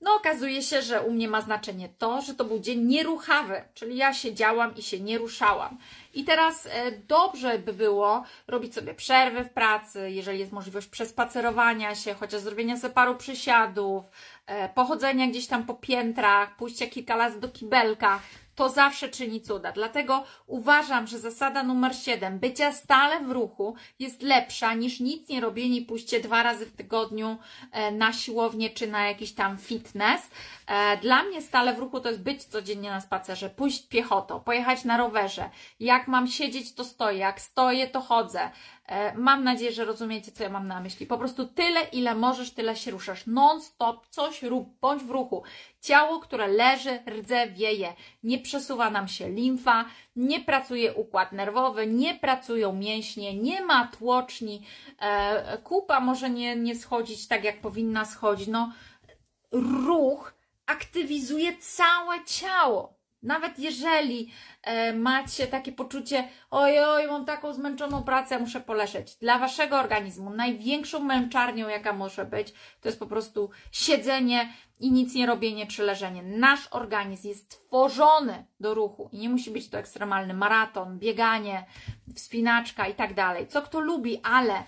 [0.00, 3.96] No okazuje się, że u mnie ma znaczenie to, że to był dzień nieruchawy, czyli
[3.96, 5.78] ja siedziałam i się nie ruszałam.
[6.14, 11.94] I teraz e, dobrze by było robić sobie przerwy w pracy, jeżeli jest możliwość przespacerowania
[11.94, 14.04] się, chociaż zrobienia sobie paru przysiadów,
[14.46, 18.20] e, pochodzenia gdzieś tam po piętrach, pójścia kilka razy do kibelka
[18.58, 19.72] to zawsze czyni cuda.
[19.72, 25.40] Dlatego uważam, że zasada numer 7, bycia stale w ruchu, jest lepsza niż nic nie
[25.40, 27.36] robienie i pójście dwa razy w tygodniu
[27.72, 30.22] e, na siłownię czy na jakiś tam fitness.
[30.68, 34.84] E, dla mnie stale w ruchu to jest być codziennie na spacerze, pójść piechotą, pojechać
[34.84, 35.50] na rowerze.
[35.80, 38.50] Jak mam siedzieć, to stoję, jak stoję, to chodzę.
[38.86, 41.06] E, mam nadzieję, że rozumiecie, co ja mam na myśli.
[41.06, 43.26] Po prostu tyle, ile możesz, tyle się ruszasz.
[43.26, 45.42] Non-stop, coś rób, bądź w ruchu.
[45.80, 47.92] Ciało, które leży, rdze, wieje.
[48.22, 49.84] Nie przesuwa nam się limfa,
[50.16, 54.66] nie pracuje układ nerwowy, nie pracują mięśnie, nie ma tłoczni,
[55.00, 58.48] e, kupa może nie, nie schodzić tak, jak powinna schodzić.
[58.48, 58.72] No,
[59.52, 60.37] ruch
[60.68, 62.98] aktywizuje całe ciało.
[63.22, 69.16] Nawet jeżeli e, macie takie poczucie, oj, oj, mam taką zmęczoną pracę, muszę poleżeć.
[69.16, 75.14] Dla waszego organizmu największą męczarnią, jaka może być, to jest po prostu siedzenie i nic
[75.14, 76.22] nie robienie czy leżenie.
[76.22, 81.66] Nasz organizm jest stworzony do ruchu i nie musi być to ekstremalny maraton, bieganie,
[82.14, 83.46] wspinaczka i tak dalej.
[83.46, 84.64] Co kto lubi, ale e,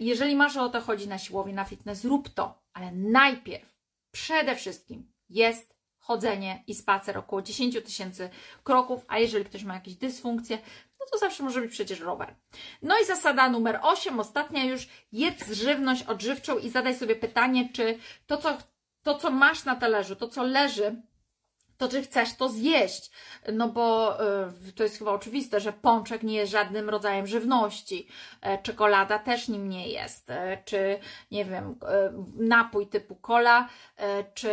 [0.00, 3.75] jeżeli masz o to chodzi na siłownię, na fitness, rób to, ale najpierw,
[4.16, 8.30] przede wszystkim jest chodzenie i spacer około 10 tysięcy
[8.64, 10.58] kroków, a jeżeli ktoś ma jakieś dysfunkcje,
[11.00, 12.34] no to zawsze może być przecież rower.
[12.82, 17.98] No i zasada numer 8, ostatnia już, jedz żywność odżywczą i zadaj sobie pytanie, czy
[18.26, 18.58] to, co,
[19.02, 21.02] to, co masz na talerzu, to, co leży
[21.78, 23.10] to czy chcesz to zjeść?
[23.52, 24.16] No bo
[24.68, 28.06] y, to jest chyba oczywiste, że pączek nie jest żadnym rodzajem żywności,
[28.40, 30.98] e, czekolada też nim nie jest, e, czy
[31.30, 33.68] nie wiem, e, napój typu cola,
[34.34, 34.50] czy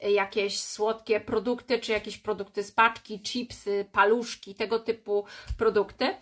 [0.00, 5.24] jakieś słodkie produkty, czy jakieś produkty z paczki, chipsy, paluszki, tego typu
[5.58, 6.16] produkty.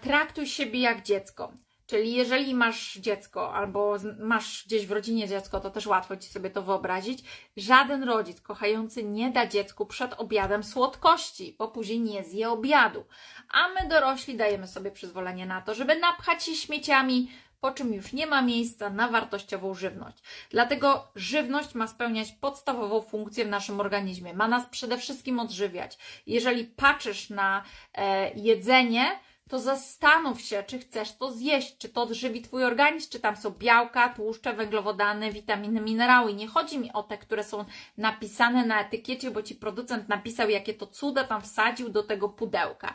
[0.00, 1.52] Traktuj siebie jak dziecko.
[1.86, 6.50] Czyli jeżeli masz dziecko albo masz gdzieś w rodzinie dziecko, to też łatwo Ci sobie
[6.50, 7.24] to wyobrazić.
[7.56, 13.04] Żaden rodzic kochający nie da dziecku przed obiadem słodkości, bo później nie zje obiadu.
[13.50, 17.28] A my dorośli dajemy sobie przyzwolenie na to, żeby napchać się śmieciami,
[17.64, 20.18] po czym już nie ma miejsca na wartościową żywność.
[20.50, 24.34] Dlatego żywność ma spełniać podstawową funkcję w naszym organizmie.
[24.34, 25.98] Ma nas przede wszystkim odżywiać.
[26.26, 27.62] Jeżeli patrzysz na
[27.94, 33.20] e, jedzenie, to zastanów się, czy chcesz to zjeść, czy to odżywi Twój organizm, czy
[33.20, 36.34] tam są białka, tłuszcze, węglowodany, witaminy, minerały.
[36.34, 37.64] Nie chodzi mi o te, które są
[37.98, 42.94] napisane na etykiecie, bo Ci producent napisał, jakie to cuda tam wsadził do tego pudełka.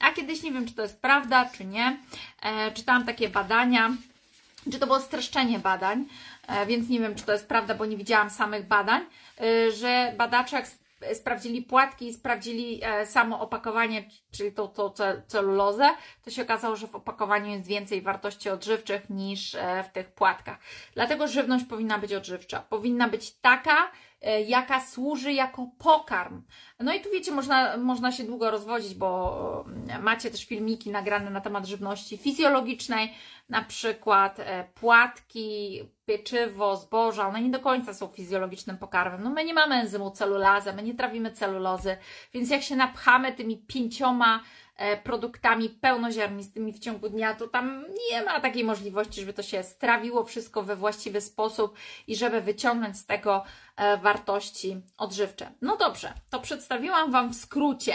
[0.00, 1.96] A kiedyś nie wiem, czy to jest prawda, czy nie.
[2.42, 3.90] E, czytałam takie badania,
[4.72, 6.04] czy to było streszczenie badań,
[6.46, 9.02] e, więc nie wiem, czy to jest prawda, bo nie widziałam samych badań,
[9.40, 10.62] e, że badacze
[11.14, 14.92] sprawdzili płatki, sprawdzili e, samo opakowanie, czyli tą, tą
[15.26, 15.88] celulozę,
[16.24, 20.58] to się okazało, że w opakowaniu jest więcej wartości odżywczych niż e, w tych płatkach.
[20.94, 22.60] Dlatego żywność powinna być odżywcza.
[22.60, 23.90] Powinna być taka,
[24.46, 26.42] jaka służy jako pokarm.
[26.80, 31.30] No i tu wiecie, można, można się długo rozwodzić, bo e, macie też filmiki nagrane
[31.30, 33.14] na temat żywności fizjologicznej,
[33.48, 39.22] na przykład e, płatki, pieczywo, zboża, one nie do końca są fizjologicznym pokarmem.
[39.22, 41.96] No my nie mamy enzymu celulazę, my nie trawimy celulozy,
[42.34, 44.69] więc jak się napchamy tymi pięcioma E,
[45.02, 50.24] produktami pełnoziarnistymi w ciągu dnia, to tam nie ma takiej możliwości, żeby to się strawiło
[50.24, 51.76] wszystko we właściwy sposób
[52.06, 53.44] i żeby wyciągnąć z tego
[53.76, 55.52] e, wartości odżywcze.
[55.62, 57.94] No dobrze, to przedstawiłam Wam w skrócie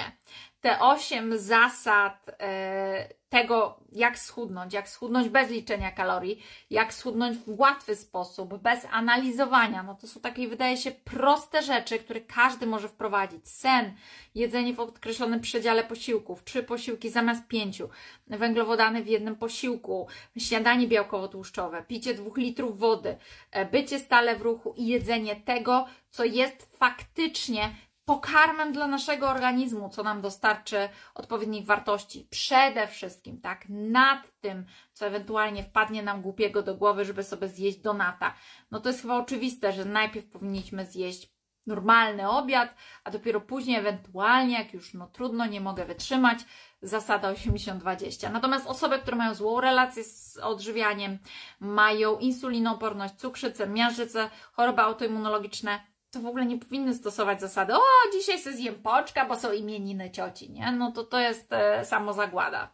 [0.65, 7.59] te osiem zasad e, tego, jak schudnąć, jak schudnąć bez liczenia kalorii, jak schudnąć w
[7.59, 9.83] łatwy sposób, bez analizowania.
[9.83, 13.49] No to są takie, wydaje się, proste rzeczy, które każdy może wprowadzić.
[13.49, 13.93] Sen,
[14.35, 17.89] jedzenie w określonym przedziale posiłków, trzy posiłki zamiast pięciu,
[18.27, 20.07] węglowodany w jednym posiłku,
[20.37, 23.17] śniadanie białkowo-tłuszczowe, picie dwóch litrów wody,
[23.51, 27.75] e, bycie stale w ruchu i jedzenie tego, co jest faktycznie
[28.05, 32.27] pokarmem dla naszego organizmu, co nam dostarczy odpowiednich wartości.
[32.29, 37.77] Przede wszystkim, tak, nad tym, co ewentualnie wpadnie nam głupiego do głowy, żeby sobie zjeść
[37.77, 38.33] donata.
[38.71, 41.35] No to jest chyba oczywiste, że najpierw powinniśmy zjeść
[41.67, 46.39] normalny obiad, a dopiero później ewentualnie, jak już no trudno, nie mogę wytrzymać,
[46.81, 48.31] zasada 80-20.
[48.31, 51.19] Natomiast osoby, które mają złą relację z odżywianiem,
[51.59, 55.79] mają insulinooporność, cukrzycę, miażdżycę, choroby autoimmunologiczne,
[56.15, 57.81] to w ogóle nie powinny stosować zasady, o,
[58.13, 60.71] dzisiaj sobie zjem poczka, bo są imieniny cioci, nie?
[60.71, 62.69] No to to jest e, samozagłada.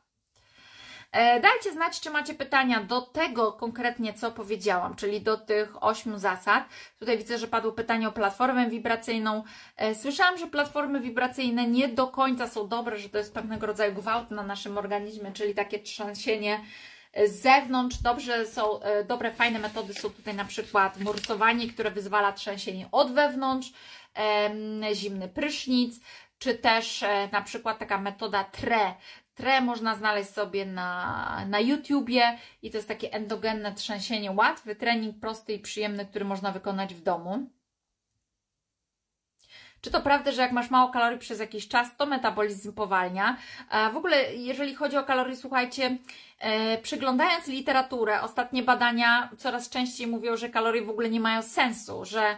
[1.12, 6.18] E, dajcie znać, czy macie pytania do tego konkretnie, co powiedziałam, czyli do tych ośmiu
[6.18, 6.64] zasad.
[7.00, 9.44] Tutaj widzę, że padło pytanie o platformę wibracyjną.
[9.78, 13.94] E, słyszałam, że platformy wibracyjne nie do końca są dobre, że to jest pewnego rodzaju
[13.94, 16.60] gwałt na naszym organizmie, czyli takie trzęsienie
[17.28, 17.97] z zewnątrz.
[17.97, 23.12] Dobrze są, e, dobre, fajne metody są tutaj na przykład morsowanie, które wyzwala trzęsienie od
[23.14, 23.74] wewnątrz,
[24.93, 25.99] zimny prysznic,
[26.38, 28.95] czy też e, na przykład taka metoda TRE.
[29.36, 35.20] TRE można znaleźć sobie na, na YouTubie i to jest takie endogenne trzęsienie, łatwy trening,
[35.20, 37.49] prosty i przyjemny, który można wykonać w domu.
[39.82, 43.38] Czy to prawda, że jak masz mało kalorii przez jakiś czas, to metabolizm powalnia?
[43.94, 45.98] W ogóle, jeżeli chodzi o kalorie, słuchajcie,
[46.40, 52.06] e, przyglądając literaturę, ostatnie badania coraz częściej mówią, że kalorie w ogóle nie mają sensu,
[52.06, 52.36] że e,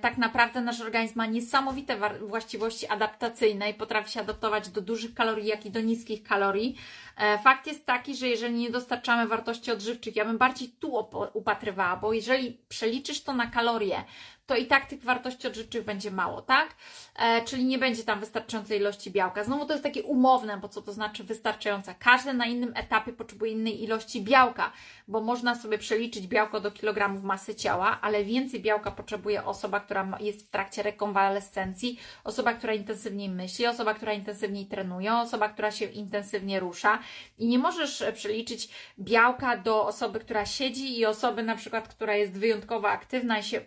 [0.00, 5.46] tak naprawdę nasz organizm ma niesamowite właściwości adaptacyjne i potrafi się adaptować do dużych kalorii,
[5.46, 6.76] jak i do niskich kalorii.
[7.16, 11.96] E, fakt jest taki, że jeżeli nie dostarczamy wartości odżywczych, ja bym bardziej tu upatrywała,
[11.96, 14.04] bo jeżeli przeliczysz to na kalorie,
[14.46, 16.74] to i tak tych wartości odżywczych będzie mało, tak?
[17.16, 19.44] E, czyli nie będzie tam wystarczającej ilości białka.
[19.44, 21.94] Znowu to jest takie umowne, bo co to znaczy wystarczająca?
[21.94, 24.72] Każdy na innym etapie potrzebuje innej ilości białka,
[25.08, 30.18] bo można sobie przeliczyć białko do kilogramów masy ciała, ale więcej białka potrzebuje osoba, która
[30.20, 35.84] jest w trakcie rekonwalescencji, osoba, która intensywniej myśli, osoba, która intensywniej trenuje, osoba, która się
[35.84, 36.98] intensywnie rusza
[37.38, 42.32] i nie możesz przeliczyć białka do osoby, która siedzi i osoby na przykład, która jest
[42.32, 43.60] wyjątkowo aktywna i się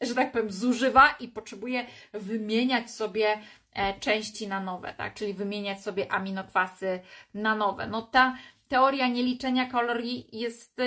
[0.00, 3.38] że tak powiem, zużywa i potrzebuje wymieniać sobie
[3.72, 5.14] e, części na nowe, tak?
[5.14, 7.00] Czyli wymieniać sobie aminokwasy
[7.34, 7.86] na nowe.
[7.86, 8.36] No ta
[8.68, 10.80] teoria nieliczenia kalorii jest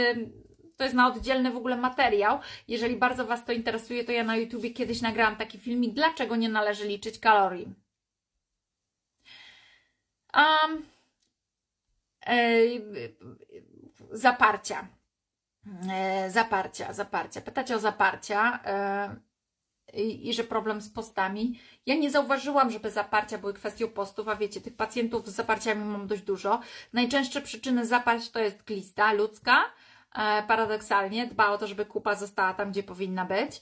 [0.78, 2.40] to jest na oddzielny w ogóle materiał.
[2.68, 6.50] Jeżeli bardzo Was to interesuje, to ja na YouTubie kiedyś nagrałam taki filmik, dlaczego nie
[6.50, 7.74] należy liczyć kalorii.
[10.36, 10.86] Um,
[14.12, 14.88] zaparcia.
[15.92, 17.42] E, zaparcia, zaparcia.
[17.42, 19.16] Pytacie o zaparcia e,
[19.94, 21.60] i, i, że problem z postami.
[21.86, 26.08] Ja nie zauważyłam, żeby zaparcia były kwestią postów, a wiecie, tych pacjentów z zaparciami mam
[26.08, 26.60] dość dużo.
[26.94, 29.64] Najczęstsze przyczyny zaparć to jest glista ludzka,
[30.48, 33.62] paradoksalnie dba o to, żeby kupa została tam, gdzie powinna być.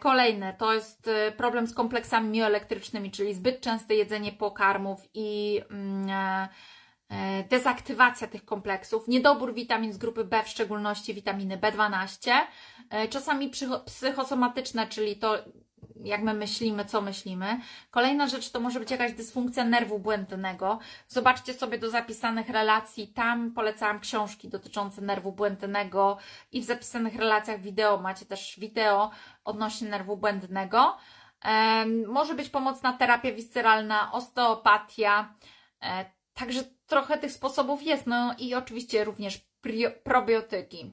[0.00, 6.48] Kolejne to jest problem z kompleksami mioelektrycznymi, czyli zbyt częste jedzenie pokarmów i mm,
[7.08, 12.30] E, dezaktywacja tych kompleksów, niedobór witamin z grupy B, w szczególności witaminy B12,
[12.90, 13.50] e, czasami
[13.86, 15.38] psychosomatyczne, czyli to,
[16.04, 17.60] jak my myślimy, co myślimy.
[17.90, 20.78] Kolejna rzecz to może być jakaś dysfunkcja nerwu błędnego.
[21.08, 26.18] Zobaczcie sobie do zapisanych relacji, tam polecałam książki dotyczące nerwu błędnego
[26.52, 29.10] i w zapisanych relacjach wideo macie też wideo
[29.44, 30.96] odnośnie nerwu błędnego.
[32.06, 35.34] Może być pomocna terapia visceralna, osteopatia,
[35.82, 38.06] e, Także trochę tych sposobów jest.
[38.06, 39.48] No i oczywiście również
[40.04, 40.92] probiotyki.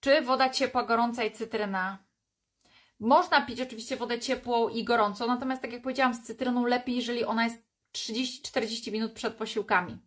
[0.00, 2.05] Czy woda ciepła, gorąca i cytryna?
[3.00, 7.24] Można pić oczywiście wodę ciepłą i gorącą, natomiast tak jak powiedziałam, z cytryną lepiej, jeżeli
[7.24, 9.98] ona jest 30-40 minut przed posiłkami.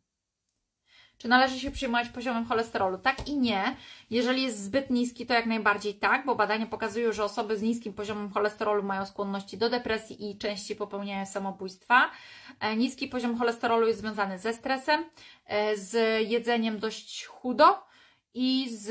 [1.20, 2.98] Czy należy się przyjmować poziomem cholesterolu?
[2.98, 3.76] Tak i nie.
[4.10, 7.94] Jeżeli jest zbyt niski, to jak najbardziej tak, bo badania pokazują, że osoby z niskim
[7.94, 12.12] poziomem cholesterolu mają skłonności do depresji i częściej popełniają samobójstwa.
[12.60, 15.06] E, niski poziom cholesterolu jest związany ze stresem,
[15.46, 17.89] e, z jedzeniem dość chudo
[18.34, 18.90] i z,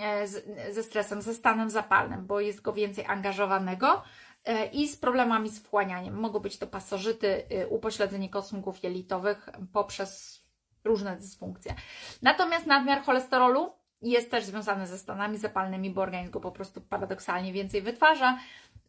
[0.00, 0.44] e, z,
[0.74, 4.02] ze stresem, ze stanem zapalnym, bo jest go więcej angażowanego
[4.72, 6.14] i z problemami z wchłanianiem.
[6.14, 10.42] Mogą być to pasożyty, upośledzenie kosmków jelitowych poprzez
[10.84, 11.74] różne dysfunkcje.
[12.22, 13.72] Natomiast nadmiar cholesterolu
[14.02, 18.38] jest też związany ze stanami zapalnymi, bo organizm go po prostu paradoksalnie więcej wytwarza.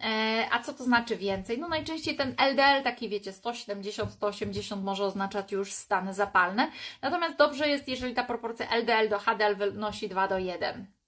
[0.04, 1.60] E, a co to znaczy więcej?
[1.60, 6.72] No najczęściej ten LDL, taki wiecie, 170, 180 może oznaczać już stany zapalne.
[7.02, 11.00] Natomiast dobrze jest, jeżeli ta proporcja LDL do HDL wynosi 2 do 1.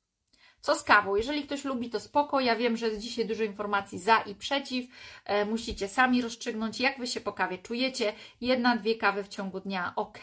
[0.61, 1.15] Co z kawą?
[1.15, 2.39] Jeżeli ktoś lubi, to spoko.
[2.39, 4.85] Ja wiem, że jest dzisiaj dużo informacji za i przeciw.
[5.25, 8.13] E, musicie sami rozstrzygnąć, jak Wy się po kawie czujecie.
[8.41, 10.19] Jedna, dwie kawy w ciągu dnia, ok.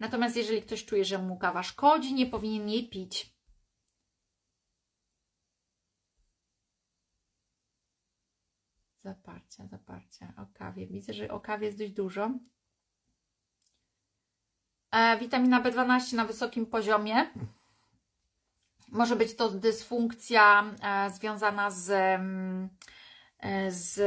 [0.00, 3.29] Natomiast jeżeli ktoś czuje, że mu kawa szkodzi, nie powinien jej pić.
[9.04, 10.86] Zaparcia, zaparcia o kawie.
[10.86, 12.30] Widzę, że o kawie jest dość dużo.
[14.92, 17.30] E, witamina B12 na wysokim poziomie.
[18.88, 22.68] Może być to dysfunkcja e, związana z, mm,
[23.38, 24.00] e, z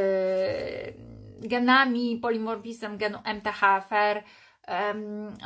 [1.40, 4.24] genami, polimorfizmem genu MTHFR,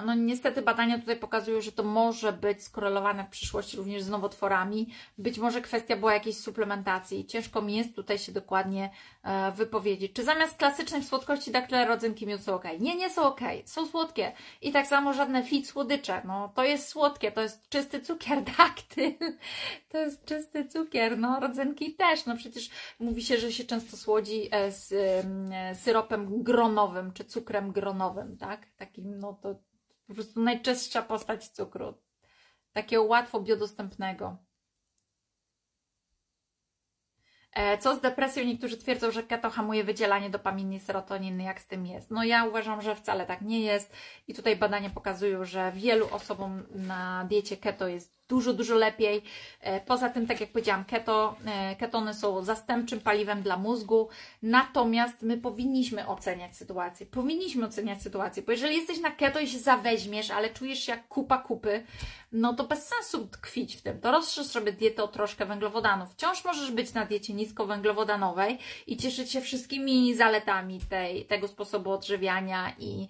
[0.05, 4.87] no niestety badania tutaj pokazują, że to może być skorelowane w przyszłości również z nowotworami.
[5.17, 7.25] Być może kwestia była jakiejś suplementacji.
[7.25, 8.89] Ciężko mi jest tutaj się dokładnie
[9.23, 10.13] e, wypowiedzieć.
[10.13, 12.63] Czy zamiast klasycznych słodkości daktyle rodzynki miód są ok?
[12.79, 13.41] Nie, nie są ok.
[13.65, 14.31] Są słodkie.
[14.61, 16.21] I tak samo żadne fit słodycze.
[16.25, 19.13] No to jest słodkie, to jest czysty cukier daktyl.
[19.89, 21.17] To jest czysty cukier.
[21.17, 22.25] No rodzynki też.
[22.25, 27.71] No przecież mówi się, że się często słodzi e, z e, syropem gronowym czy cukrem
[27.71, 28.65] gronowym, tak?
[28.77, 29.55] Takim no to
[30.07, 31.93] po prostu najczęstsza postać cukru.
[32.73, 34.37] Takiego łatwo biodostępnego.
[37.53, 38.43] E, co z depresją?
[38.43, 41.43] Niektórzy twierdzą, że keto hamuje wydzielanie dopaminy serotoniny.
[41.43, 42.11] Jak z tym jest?
[42.11, 43.93] No ja uważam, że wcale tak nie jest.
[44.27, 49.23] I tutaj badania pokazują, że wielu osobom na diecie keto jest dużo, dużo lepiej.
[49.61, 54.09] E, poza tym, tak jak powiedziałam, keto, e, ketony są zastępczym paliwem dla mózgu,
[54.43, 57.05] natomiast my powinniśmy oceniać sytuację.
[57.05, 61.07] Powinniśmy oceniać sytuację, bo jeżeli jesteś na keto i się zaweźmiesz, ale czujesz się jak
[61.07, 61.83] kupa kupy,
[62.31, 63.99] no to bez sensu tkwić w tym.
[63.99, 66.09] To rozszerz sobie dietę o troszkę węglowodanów.
[66.11, 68.57] Wciąż możesz być na diecie niskowęglowodanowej
[68.87, 73.07] i cieszyć się wszystkimi zaletami tej, tego sposobu odżywiania i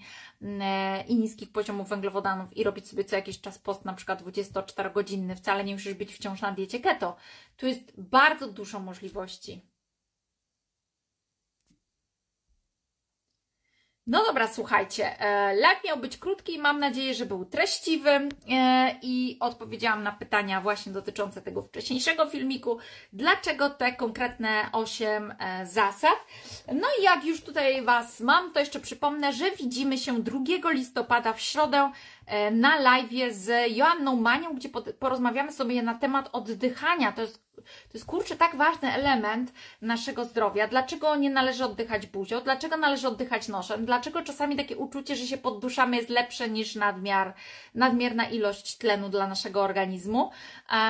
[1.08, 5.64] i niskich poziomów węglowodanów i robić sobie co jakiś czas post, na przykład 24-godzinny, wcale
[5.64, 7.16] nie musisz być wciąż na diecie keto.
[7.58, 9.62] Tu jest bardzo dużo możliwości.
[14.08, 18.30] No dobra, słuchajcie, e, live miał być krótki, mam nadzieję, że był treściwy e,
[19.02, 22.78] i odpowiedziałam na pytania właśnie dotyczące tego wcześniejszego filmiku,
[23.14, 26.16] dlaczego te konkretne 8 e, zasad.
[26.74, 31.34] No i jak już tutaj Was mam, to jeszcze przypomnę, że widzimy się 2 listopada
[31.34, 31.92] w środę
[32.52, 37.12] na live z Joanną Manią, gdzie porozmawiamy sobie na temat oddychania.
[37.12, 37.47] To jest
[37.92, 40.68] to jest kurczę tak ważny element naszego zdrowia.
[40.68, 42.42] Dlaczego nie należy oddychać buzią?
[42.42, 43.86] Dlaczego należy oddychać nosem?
[43.86, 47.34] Dlaczego czasami takie uczucie, że się podduszamy jest lepsze niż nadmiar,
[47.76, 50.32] nadmierna ilość tlenu dla naszego organizmu?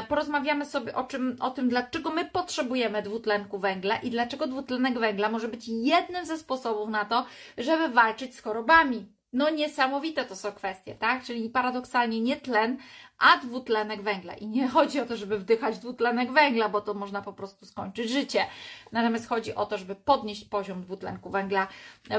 [0.07, 5.29] Porozmawiamy sobie o, czym, o tym, dlaczego my potrzebujemy dwutlenku węgla i dlaczego dwutlenek węgla
[5.29, 7.25] może być jednym ze sposobów na to,
[7.57, 9.17] żeby walczyć z chorobami.
[9.33, 11.23] No niesamowite to są kwestie, tak?
[11.23, 12.77] Czyli paradoksalnie nie tlen,
[13.17, 14.33] a dwutlenek węgla.
[14.33, 18.11] I nie chodzi o to, żeby wdychać dwutlenek węgla, bo to można po prostu skończyć
[18.11, 18.45] życie.
[18.91, 21.67] Natomiast chodzi o to, żeby podnieść poziom dwutlenku węgla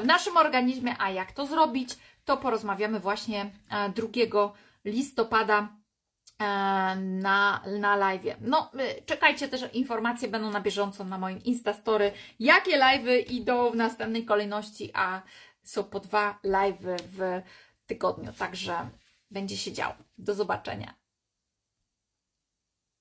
[0.02, 0.96] w naszym organizmie.
[0.98, 3.50] A jak to zrobić, to porozmawiamy właśnie
[3.94, 4.50] 2 e,
[4.84, 5.68] listopada
[6.38, 6.44] e,
[6.96, 8.36] na, na live.
[8.40, 13.76] No, e, czekajcie też, informacje będą na bieżąco na moim Instastory, jakie live idą w
[13.76, 15.22] następnej kolejności, a
[15.62, 16.80] są po dwa live
[17.12, 17.42] w
[17.86, 18.90] tygodniu, także
[19.30, 19.94] będzie się działo.
[20.18, 20.94] Do zobaczenia.